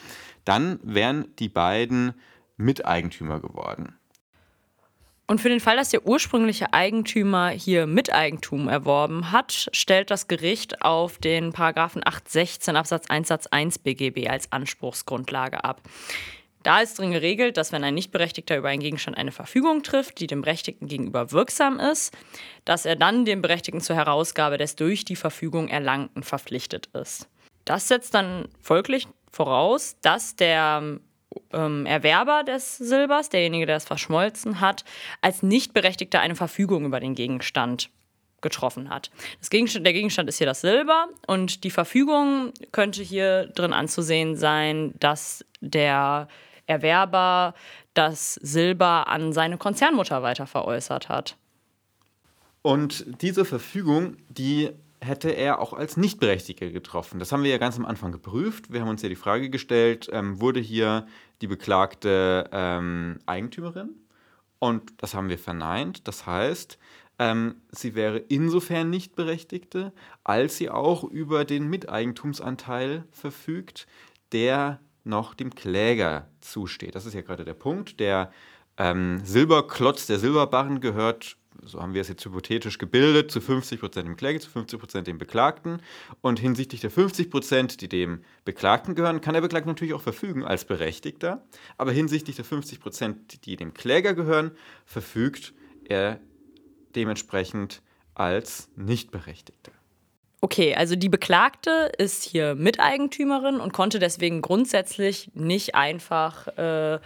Dann 0.46 0.80
wären 0.84 1.28
die 1.40 1.50
beiden 1.50 2.14
Miteigentümer 2.56 3.42
geworden. 3.42 3.98
Und 5.30 5.42
für 5.42 5.50
den 5.50 5.60
Fall, 5.60 5.76
dass 5.76 5.90
der 5.90 6.08
ursprüngliche 6.08 6.74
Eigentümer 6.74 7.50
hier 7.50 7.86
Miteigentum 7.86 8.70
erworben 8.70 9.34
hat, 9.34 9.68
stellt 9.74 10.10
das 10.10 10.30
Gericht 10.30 10.82
auf 10.82 11.18
den 11.18 11.52
Paragraphen 11.52 12.02
816 12.06 12.78
Absatz 12.78 13.08
1 13.10 13.28
Satz 13.28 13.48
1 13.48 13.80
BGB 13.80 14.30
als 14.30 14.50
Anspruchsgrundlage 14.54 15.66
ab. 15.66 15.82
Da 16.64 16.80
ist 16.80 16.98
drin 16.98 17.12
geregelt, 17.12 17.58
dass 17.58 17.74
wenn 17.74 17.84
ein 17.84 17.94
Nichtberechtigter 17.94 18.58
über 18.58 18.70
einen 18.70 18.82
Gegenstand 18.82 19.18
eine 19.18 19.34
Verfügung 19.34 19.84
trifft, 19.84 20.20
die 20.20 20.28
dem 20.28 20.42
Berechtigten 20.42 20.88
gegenüber 20.88 21.32
wirksam 21.34 21.78
ist, 21.80 22.16
dass 22.64 22.86
er 22.86 22.96
dann 22.96 23.26
dem 23.26 23.42
Berechtigten 23.42 23.82
zur 23.82 23.98
Herausgabe 23.98 24.58
des 24.58 24.78
durch 24.78 25.04
die 25.04 25.16
Verfügung 25.18 25.68
Erlangten 25.68 26.24
verpflichtet 26.24 26.88
ist. 26.94 27.28
Das 27.66 27.90
setzt 27.90 28.14
dann 28.14 28.48
folglich 28.62 29.08
voraus, 29.30 29.98
dass 30.02 30.38
der 30.38 31.00
ähm, 31.54 31.86
Erwerber 31.86 32.44
des 32.44 32.78
Silbers, 32.78 33.30
derjenige, 33.30 33.66
der 33.66 33.78
es 33.78 33.86
verschmolzen 33.86 34.60
hat, 34.60 34.84
als 35.22 35.44
Nichtberechtigter 35.44 36.20
eine 36.20 36.36
Verfügung 36.36 36.86
über 36.86 37.00
den 37.00 37.16
Gegenstand 37.16 37.90
getroffen 38.42 38.90
hat. 38.90 39.10
Gegenstand, 39.50 39.86
der 39.86 39.94
Gegenstand 39.94 40.30
ist 40.30 40.38
hier 40.38 40.48
das 40.48 40.62
Silber 40.62 41.08
und 41.26 41.64
die 41.64 41.72
Verfügung 41.72 42.54
könnte 42.72 43.02
hier 43.02 43.48
drin 43.48 43.74
anzusehen 43.74 44.36
sein, 44.36 44.94
dass 45.00 45.44
der 45.60 46.28
Erwerber 46.68 47.56
das 47.94 48.36
Silber 48.36 49.08
an 49.08 49.34
seine 49.34 49.58
Konzernmutter 49.58 50.22
weiter 50.22 50.46
veräußert 50.46 51.10
hat. 51.10 51.36
Und 52.62 53.06
diese 53.22 53.46
Verfügung, 53.46 54.18
die 54.30 54.72
hätte 55.02 55.30
er 55.30 55.60
auch 55.60 55.74
als 55.74 55.98
Nichtberechtigter 55.98 56.70
getroffen. 56.70 57.20
Das 57.20 57.32
haben 57.32 57.44
wir 57.44 57.52
ja 57.52 57.58
ganz 57.58 57.78
am 57.78 57.86
Anfang 57.86 58.12
geprüft. 58.12 58.72
Wir 58.72 58.82
haben 58.82 58.90
uns 58.90 59.02
ja 59.02 59.10
die 59.10 59.16
Frage 59.16 59.50
gestellt, 59.50 60.10
ähm, 60.12 60.42
wurde 60.42 60.60
hier 60.60 61.06
die 61.42 61.48
beklagte 61.48 62.50
ähm, 62.52 63.20
Eigentümerin? 63.26 63.90
Und 64.60 64.92
das 64.98 65.14
haben 65.14 65.30
wir 65.30 65.38
verneint. 65.38 66.08
Das 66.08 66.26
heißt, 66.26 66.80
ähm, 67.20 67.56
sie 67.72 67.96
wäre 67.96 68.18
insofern 68.18 68.90
Nichtberechtigte, 68.90 69.94
als 70.24 70.58
sie 70.58 70.70
auch 70.70 71.04
über 71.04 71.46
den 71.46 71.70
Miteigentumsanteil 71.70 73.06
verfügt, 73.12 73.88
der 74.32 74.80
noch 75.04 75.34
dem 75.34 75.54
Kläger 75.56 76.28
zusteht. 76.42 76.96
Das 76.96 77.06
ist 77.06 77.14
ja 77.14 77.22
gerade 77.22 77.46
der 77.46 77.54
Punkt. 77.54 78.00
Der 78.00 78.32
ähm, 78.78 79.22
Silberklotz, 79.24 80.08
der 80.08 80.20
Silberbarren 80.20 80.82
gehört 80.82 81.38
so 81.64 81.82
haben 81.82 81.94
wir 81.94 82.02
es 82.02 82.08
jetzt 82.08 82.24
hypothetisch 82.26 82.78
gebildet, 82.78 83.32
zu 83.32 83.42
50 83.42 83.80
Prozent 83.80 84.08
dem 84.08 84.18
Kläger, 84.18 84.40
zu 84.40 84.50
50 84.50 84.80
Prozent 84.80 85.08
dem 85.08 85.18
Beklagten. 85.18 85.82
Und 86.22 86.40
hinsichtlich 86.40 86.82
der 86.82 86.92
50 86.92 87.30
Prozent, 87.30 87.82
die 87.82 87.90
dem 87.90 88.24
Beklagten 88.46 88.96
gehören, 88.96 89.22
kann 89.22 89.34
der 89.34 89.42
Beklagte 89.42 89.70
natürlich 89.70 89.94
auch 89.94 90.02
verfügen 90.02 90.44
als 90.44 90.66
Berechtigter. 90.66 91.44
Aber 91.78 91.92
hinsichtlich 91.92 92.36
der 92.36 92.46
50 92.46 92.80
Prozent, 92.80 93.46
die 93.46 93.56
dem 93.56 93.74
Kläger 93.74 94.14
gehören, 94.14 94.52
verfügt 94.86 95.54
er 95.86 96.20
dementsprechend 96.96 97.82
als 98.16 98.70
Nichtberechtigter. 98.76 99.72
Okay, 100.40 100.76
also 100.76 100.96
die 100.96 101.10
Beklagte 101.10 101.92
ist 101.98 102.24
hier 102.24 102.54
Miteigentümerin 102.56 103.60
und 103.60 103.74
konnte 103.74 103.98
deswegen 103.98 104.42
grundsätzlich 104.42 105.32
nicht 105.34 105.74
einfach 105.74 106.48
äh, 106.58 107.00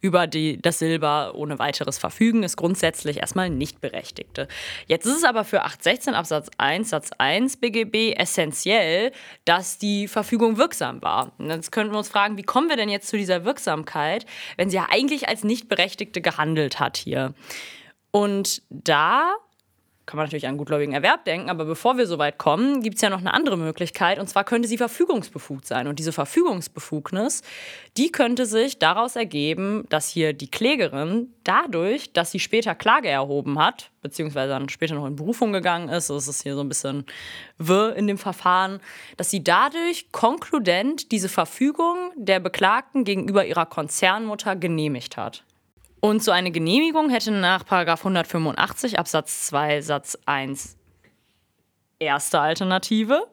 über 0.00 0.26
die, 0.26 0.60
das 0.60 0.78
Silber 0.78 1.32
ohne 1.34 1.58
weiteres 1.58 1.98
verfügen, 1.98 2.42
ist 2.42 2.56
grundsätzlich 2.56 3.18
erstmal 3.18 3.50
nicht 3.50 3.80
Berechtigte. 3.80 4.48
Jetzt 4.86 5.06
ist 5.06 5.18
es 5.18 5.24
aber 5.24 5.44
für 5.44 5.62
816 5.62 6.14
Absatz 6.14 6.50
1 6.58 6.90
Satz 6.90 7.10
1 7.18 7.58
BGB 7.58 8.14
essentiell, 8.16 9.12
dass 9.44 9.78
die 9.78 10.08
Verfügung 10.08 10.56
wirksam 10.56 11.02
war. 11.02 11.32
Und 11.38 11.50
jetzt 11.50 11.72
könnten 11.72 11.92
wir 11.92 11.98
uns 11.98 12.08
fragen, 12.08 12.36
wie 12.36 12.42
kommen 12.42 12.68
wir 12.68 12.76
denn 12.76 12.88
jetzt 12.88 13.08
zu 13.08 13.16
dieser 13.16 13.44
Wirksamkeit, 13.44 14.26
wenn 14.56 14.70
sie 14.70 14.76
ja 14.76 14.86
eigentlich 14.90 15.28
als 15.28 15.44
Nicht-Berechtigte 15.44 16.20
gehandelt 16.20 16.80
hat 16.80 16.96
hier? 16.96 17.34
Und 18.10 18.62
da 18.70 19.34
kann 20.06 20.16
man 20.16 20.26
natürlich 20.26 20.48
an 20.48 20.56
gutgläubigen 20.56 20.92
Erwerb 20.92 21.24
denken, 21.24 21.50
aber 21.50 21.64
bevor 21.64 21.96
wir 21.96 22.06
so 22.06 22.18
weit 22.18 22.36
kommen, 22.36 22.82
gibt 22.82 22.96
es 22.96 23.02
ja 23.02 23.10
noch 23.10 23.20
eine 23.20 23.32
andere 23.32 23.56
Möglichkeit 23.56 24.18
und 24.18 24.28
zwar 24.28 24.42
könnte 24.42 24.66
sie 24.66 24.76
verfügungsbefugt 24.76 25.66
sein. 25.66 25.86
Und 25.86 25.98
diese 25.98 26.12
Verfügungsbefugnis, 26.12 27.42
die 27.96 28.10
könnte 28.10 28.46
sich 28.46 28.78
daraus 28.78 29.14
ergeben, 29.14 29.84
dass 29.88 30.08
hier 30.08 30.32
die 30.32 30.50
Klägerin 30.50 31.32
dadurch, 31.44 32.12
dass 32.12 32.32
sie 32.32 32.40
später 32.40 32.74
Klage 32.74 33.08
erhoben 33.08 33.58
hat, 33.58 33.90
beziehungsweise 34.02 34.48
dann 34.48 34.68
später 34.68 34.94
noch 34.94 35.06
in 35.06 35.14
Berufung 35.14 35.52
gegangen 35.52 35.88
ist, 35.88 36.10
das 36.10 36.26
ist 36.26 36.42
hier 36.42 36.54
so 36.56 36.62
ein 36.62 36.68
bisschen 36.68 37.04
wirr 37.58 37.94
in 37.94 38.06
dem 38.06 38.18
Verfahren, 38.18 38.80
dass 39.16 39.30
sie 39.30 39.44
dadurch 39.44 40.10
konkludent 40.10 41.12
diese 41.12 41.28
Verfügung 41.28 41.96
der 42.16 42.40
Beklagten 42.40 43.04
gegenüber 43.04 43.44
ihrer 43.44 43.66
Konzernmutter 43.66 44.56
genehmigt 44.56 45.16
hat. 45.16 45.44
Und 46.00 46.24
so 46.24 46.30
eine 46.30 46.50
Genehmigung 46.50 47.10
hätte 47.10 47.30
nach 47.30 47.64
185 47.70 48.98
Absatz 48.98 49.46
2 49.48 49.82
Satz 49.82 50.18
1 50.24 50.76
erste 51.98 52.40
Alternative 52.40 53.26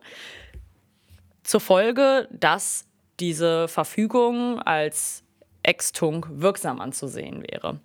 zur 1.43 1.62
Folge, 1.62 2.27
dass 2.32 2.86
diese 3.21 3.69
Verfügung 3.69 4.60
als 4.60 5.23
Extung 5.63 6.25
wirksam 6.30 6.82
anzusehen 6.82 7.41
wäre. 7.43 7.80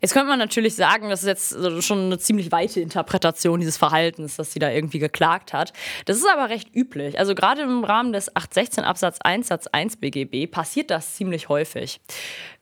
Jetzt 0.00 0.12
könnte 0.12 0.28
man 0.28 0.38
natürlich 0.38 0.74
sagen, 0.74 1.08
das 1.10 1.22
ist 1.22 1.28
jetzt 1.28 1.84
schon 1.84 2.06
eine 2.06 2.18
ziemlich 2.18 2.52
weite 2.52 2.80
Interpretation 2.80 3.60
dieses 3.60 3.76
Verhaltens, 3.76 4.36
dass 4.36 4.52
sie 4.52 4.58
da 4.58 4.70
irgendwie 4.70 4.98
geklagt 4.98 5.52
hat. 5.52 5.72
Das 6.04 6.16
ist 6.16 6.26
aber 6.28 6.48
recht 6.48 6.74
üblich. 6.74 7.18
Also 7.18 7.34
gerade 7.34 7.62
im 7.62 7.84
Rahmen 7.84 8.12
des 8.12 8.34
816 8.34 8.84
Absatz 8.84 9.18
1 9.20 9.48
Satz 9.48 9.66
1 9.66 9.96
BGB 9.96 10.50
passiert 10.50 10.90
das 10.90 11.14
ziemlich 11.14 11.48
häufig. 11.48 12.00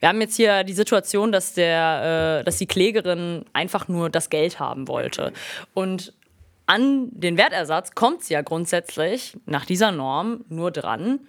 Wir 0.01 0.09
haben 0.09 0.21
jetzt 0.21 0.37
hier 0.37 0.65
die 0.65 0.73
Situation, 0.73 1.33
dass, 1.33 1.55
der, 1.55 2.41
äh, 2.41 2.45
dass 2.45 2.59
die 2.59 2.67
Klägerin 2.67 3.45
einfach 3.53 3.89
nur 3.89 4.11
das 4.11 4.31
Geld 4.31 4.61
haben 4.61 4.89
wollte. 4.89 5.33
Und 5.73 6.13
an 6.67 7.09
den 7.11 7.37
Wertersatz 7.37 7.95
kommt 7.95 8.23
sie 8.23 8.35
ja 8.35 8.43
grundsätzlich 8.43 9.37
nach 9.45 9.67
dieser 9.67 9.93
Norm 9.93 10.45
nur 10.49 10.71
dran, 10.71 11.21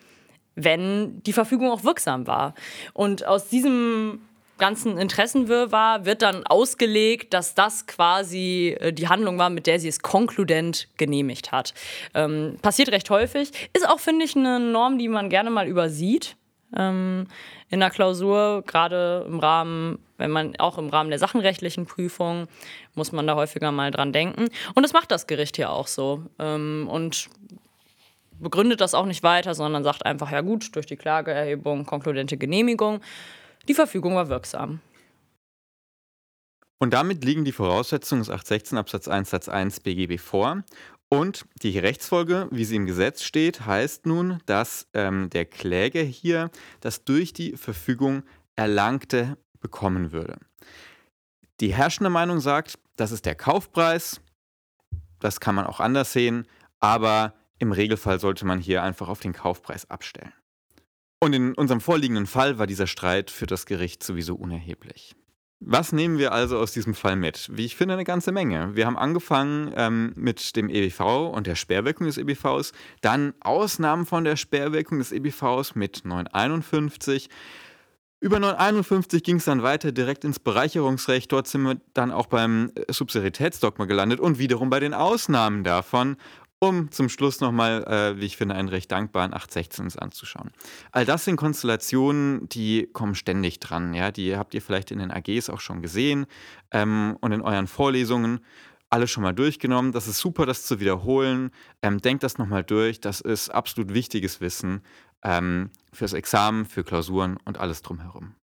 wenn 0.55 1.21
die 1.23 1.33
Verfügung 1.33 1.69
auch 1.69 1.83
wirksam 1.83 2.27
war. 2.27 2.53
Und 2.93 3.25
aus 3.25 3.49
diesem 3.49 4.21
ganzen 4.57 4.97
Interessenwirrwarr 4.97 6.05
wird 6.05 6.21
dann 6.21 6.45
ausgelegt, 6.45 7.33
dass 7.33 7.55
das 7.55 7.87
quasi 7.87 8.75
äh, 8.79 8.93
die 8.93 9.07
Handlung 9.07 9.37
war, 9.37 9.49
mit 9.49 9.67
der 9.67 9.79
sie 9.79 9.87
es 9.87 10.01
konkludent 10.01 10.87
genehmigt 10.97 11.51
hat. 11.51 11.73
Ähm, 12.13 12.57
passiert 12.61 12.89
recht 12.89 13.09
häufig. 13.09 13.51
Ist 13.73 13.87
auch, 13.87 13.99
finde 13.99 14.25
ich, 14.25 14.35
eine 14.35 14.59
Norm, 14.59 14.97
die 14.97 15.07
man 15.07 15.29
gerne 15.29 15.49
mal 15.49 15.67
übersieht. 15.67 16.35
Ähm, 16.75 17.27
in 17.69 17.79
der 17.79 17.89
Klausur, 17.89 18.63
gerade 18.65 19.25
im 19.27 19.39
Rahmen, 19.39 19.99
wenn 20.17 20.31
man 20.31 20.55
auch 20.57 20.77
im 20.77 20.89
Rahmen 20.89 21.09
der 21.09 21.19
sachenrechtlichen 21.19 21.85
Prüfung, 21.85 22.47
muss 22.93 23.11
man 23.11 23.27
da 23.27 23.35
häufiger 23.35 23.71
mal 23.71 23.91
dran 23.91 24.13
denken. 24.13 24.47
Und 24.73 24.83
das 24.83 24.93
macht 24.93 25.11
das 25.11 25.27
Gericht 25.27 25.55
hier 25.55 25.69
auch 25.69 25.87
so. 25.87 26.23
Ähm, 26.39 26.87
und 26.89 27.29
begründet 28.39 28.81
das 28.81 28.93
auch 28.93 29.05
nicht 29.05 29.23
weiter, 29.23 29.53
sondern 29.53 29.83
sagt 29.83 30.05
einfach, 30.05 30.31
ja 30.31 30.41
gut, 30.41 30.75
durch 30.75 30.85
die 30.85 30.97
Klageerhebung, 30.97 31.85
konkludente 31.85 32.37
Genehmigung. 32.37 33.01
Die 33.67 33.73
Verfügung 33.73 34.15
war 34.15 34.29
wirksam. 34.29 34.79
Und 36.77 36.93
damit 36.93 37.23
liegen 37.23 37.45
die 37.45 37.51
Voraussetzungen 37.51 38.21
des 38.21 38.29
816 38.29 38.77
Absatz 38.77 39.07
1 39.07 39.29
Satz 39.29 39.49
1 39.49 39.79
BGB 39.79 40.19
vor. 40.19 40.63
Und 41.09 41.45
die 41.61 41.79
Rechtsfolge, 41.79 42.47
wie 42.51 42.65
sie 42.65 42.75
im 42.75 42.85
Gesetz 42.85 43.23
steht, 43.23 43.65
heißt 43.65 44.05
nun, 44.05 44.39
dass 44.45 44.87
ähm, 44.93 45.29
der 45.29 45.45
Kläger 45.45 46.01
hier 46.01 46.51
das 46.81 47.03
durch 47.05 47.33
die 47.33 47.55
Verfügung 47.57 48.23
Erlangte 48.55 49.37
bekommen 49.59 50.11
würde. 50.11 50.37
Die 51.59 51.73
herrschende 51.73 52.09
Meinung 52.09 52.39
sagt, 52.39 52.77
das 52.97 53.11
ist 53.11 53.25
der 53.25 53.35
Kaufpreis. 53.35 54.19
Das 55.19 55.39
kann 55.39 55.55
man 55.55 55.65
auch 55.65 55.79
anders 55.79 56.13
sehen. 56.13 56.47
aber 56.79 57.33
im 57.57 57.71
Regelfall 57.71 58.19
sollte 58.19 58.45
man 58.45 58.59
hier 58.59 58.83
einfach 58.83 59.07
auf 59.07 59.21
den 59.21 59.31
Kaufpreis 59.31 59.89
abstellen. 59.89 60.33
Und 61.25 61.33
in 61.33 61.55
unserem 61.55 61.81
vorliegenden 61.81 62.27
Fall 62.27 62.59
war 62.59 62.67
dieser 62.67 62.85
Streit 62.85 63.31
für 63.31 63.47
das 63.47 63.65
Gericht 63.65 64.03
sowieso 64.03 64.35
unerheblich. 64.35 65.15
Was 65.59 65.91
nehmen 65.91 66.19
wir 66.19 66.33
also 66.33 66.59
aus 66.59 66.71
diesem 66.71 66.93
Fall 66.93 67.15
mit? 67.15 67.49
Wie 67.51 67.65
ich 67.65 67.75
finde, 67.75 67.95
eine 67.95 68.03
ganze 68.03 68.31
Menge. 68.31 68.75
Wir 68.75 68.85
haben 68.85 68.95
angefangen 68.95 69.73
ähm, 69.75 70.13
mit 70.15 70.55
dem 70.55 70.69
EBV 70.69 71.31
und 71.33 71.47
der 71.47 71.55
Sperrwirkung 71.55 72.05
des 72.05 72.19
EBVs, 72.19 72.73
dann 73.01 73.33
Ausnahmen 73.39 74.05
von 74.05 74.23
der 74.23 74.35
Sperrwirkung 74.35 74.99
des 74.99 75.11
EBVs 75.11 75.73
mit 75.73 76.05
951. 76.05 77.27
Über 78.19 78.39
951 78.39 79.23
ging 79.23 79.37
es 79.37 79.45
dann 79.45 79.63
weiter 79.63 79.91
direkt 79.91 80.25
ins 80.25 80.37
Bereicherungsrecht. 80.37 81.31
Dort 81.31 81.47
sind 81.47 81.63
wir 81.63 81.81
dann 81.95 82.11
auch 82.11 82.27
beim 82.27 82.71
Subsidiaritätsdogma 82.87 83.85
gelandet 83.85 84.19
und 84.19 84.37
wiederum 84.37 84.69
bei 84.69 84.79
den 84.79 84.93
Ausnahmen 84.93 85.63
davon 85.63 86.17
um 86.67 86.91
zum 86.91 87.09
Schluss 87.09 87.39
nochmal, 87.39 87.83
äh, 87.83 88.19
wie 88.19 88.25
ich 88.25 88.37
finde, 88.37 88.55
einen 88.55 88.69
recht 88.69 88.91
dankbaren 88.91 89.33
816 89.33 89.99
anzuschauen. 89.99 90.51
All 90.91 91.05
das 91.05 91.25
sind 91.25 91.35
Konstellationen, 91.35 92.47
die 92.49 92.87
kommen 92.91 93.15
ständig 93.15 93.59
dran. 93.59 93.93
Ja? 93.93 94.11
Die 94.11 94.35
habt 94.35 94.53
ihr 94.53 94.61
vielleicht 94.61 94.91
in 94.91 94.99
den 94.99 95.11
AGs 95.11 95.49
auch 95.49 95.59
schon 95.59 95.81
gesehen 95.81 96.25
ähm, 96.71 97.17
und 97.21 97.31
in 97.31 97.41
euren 97.41 97.67
Vorlesungen 97.67 98.39
alle 98.89 99.07
schon 99.07 99.23
mal 99.23 99.33
durchgenommen. 99.33 99.91
Das 99.91 100.07
ist 100.07 100.19
super, 100.19 100.45
das 100.45 100.65
zu 100.65 100.79
wiederholen. 100.79 101.51
Ähm, 101.81 102.01
denkt 102.01 102.23
das 102.23 102.37
nochmal 102.37 102.63
durch. 102.63 102.99
Das 103.01 103.21
ist 103.21 103.49
absolut 103.49 103.93
wichtiges 103.93 104.41
Wissen 104.41 104.81
ähm, 105.23 105.71
fürs 105.91 106.13
Examen, 106.13 106.65
für 106.65 106.83
Klausuren 106.83 107.37
und 107.45 107.59
alles 107.59 107.81
drumherum. 107.81 108.35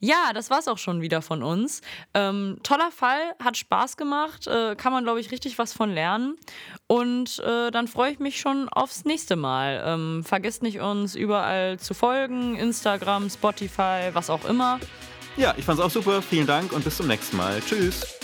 Ja, 0.00 0.32
das 0.32 0.48
war's 0.48 0.66
auch 0.66 0.78
schon 0.78 1.02
wieder 1.02 1.20
von 1.20 1.42
uns. 1.42 1.82
Ähm, 2.14 2.58
toller 2.62 2.90
Fall, 2.90 3.20
hat 3.42 3.58
Spaß 3.58 3.98
gemacht, 3.98 4.46
äh, 4.46 4.74
kann 4.74 4.92
man, 4.92 5.04
glaube 5.04 5.20
ich, 5.20 5.30
richtig 5.30 5.58
was 5.58 5.74
von 5.74 5.92
lernen. 5.92 6.38
Und 6.86 7.38
äh, 7.40 7.70
dann 7.70 7.86
freue 7.86 8.12
ich 8.12 8.18
mich 8.18 8.40
schon 8.40 8.70
aufs 8.70 9.04
nächste 9.04 9.36
Mal. 9.36 9.82
Ähm, 9.86 10.24
vergesst 10.24 10.62
nicht, 10.62 10.80
uns 10.80 11.14
überall 11.14 11.78
zu 11.78 11.92
folgen: 11.92 12.56
Instagram, 12.56 13.28
Spotify, 13.28 14.08
was 14.14 14.30
auch 14.30 14.46
immer. 14.46 14.80
Ja, 15.36 15.54
ich 15.56 15.64
fand's 15.64 15.82
auch 15.82 15.90
super. 15.90 16.22
Vielen 16.22 16.46
Dank 16.46 16.72
und 16.72 16.82
bis 16.82 16.96
zum 16.96 17.06
nächsten 17.06 17.36
Mal. 17.36 17.60
Tschüss. 17.60 18.19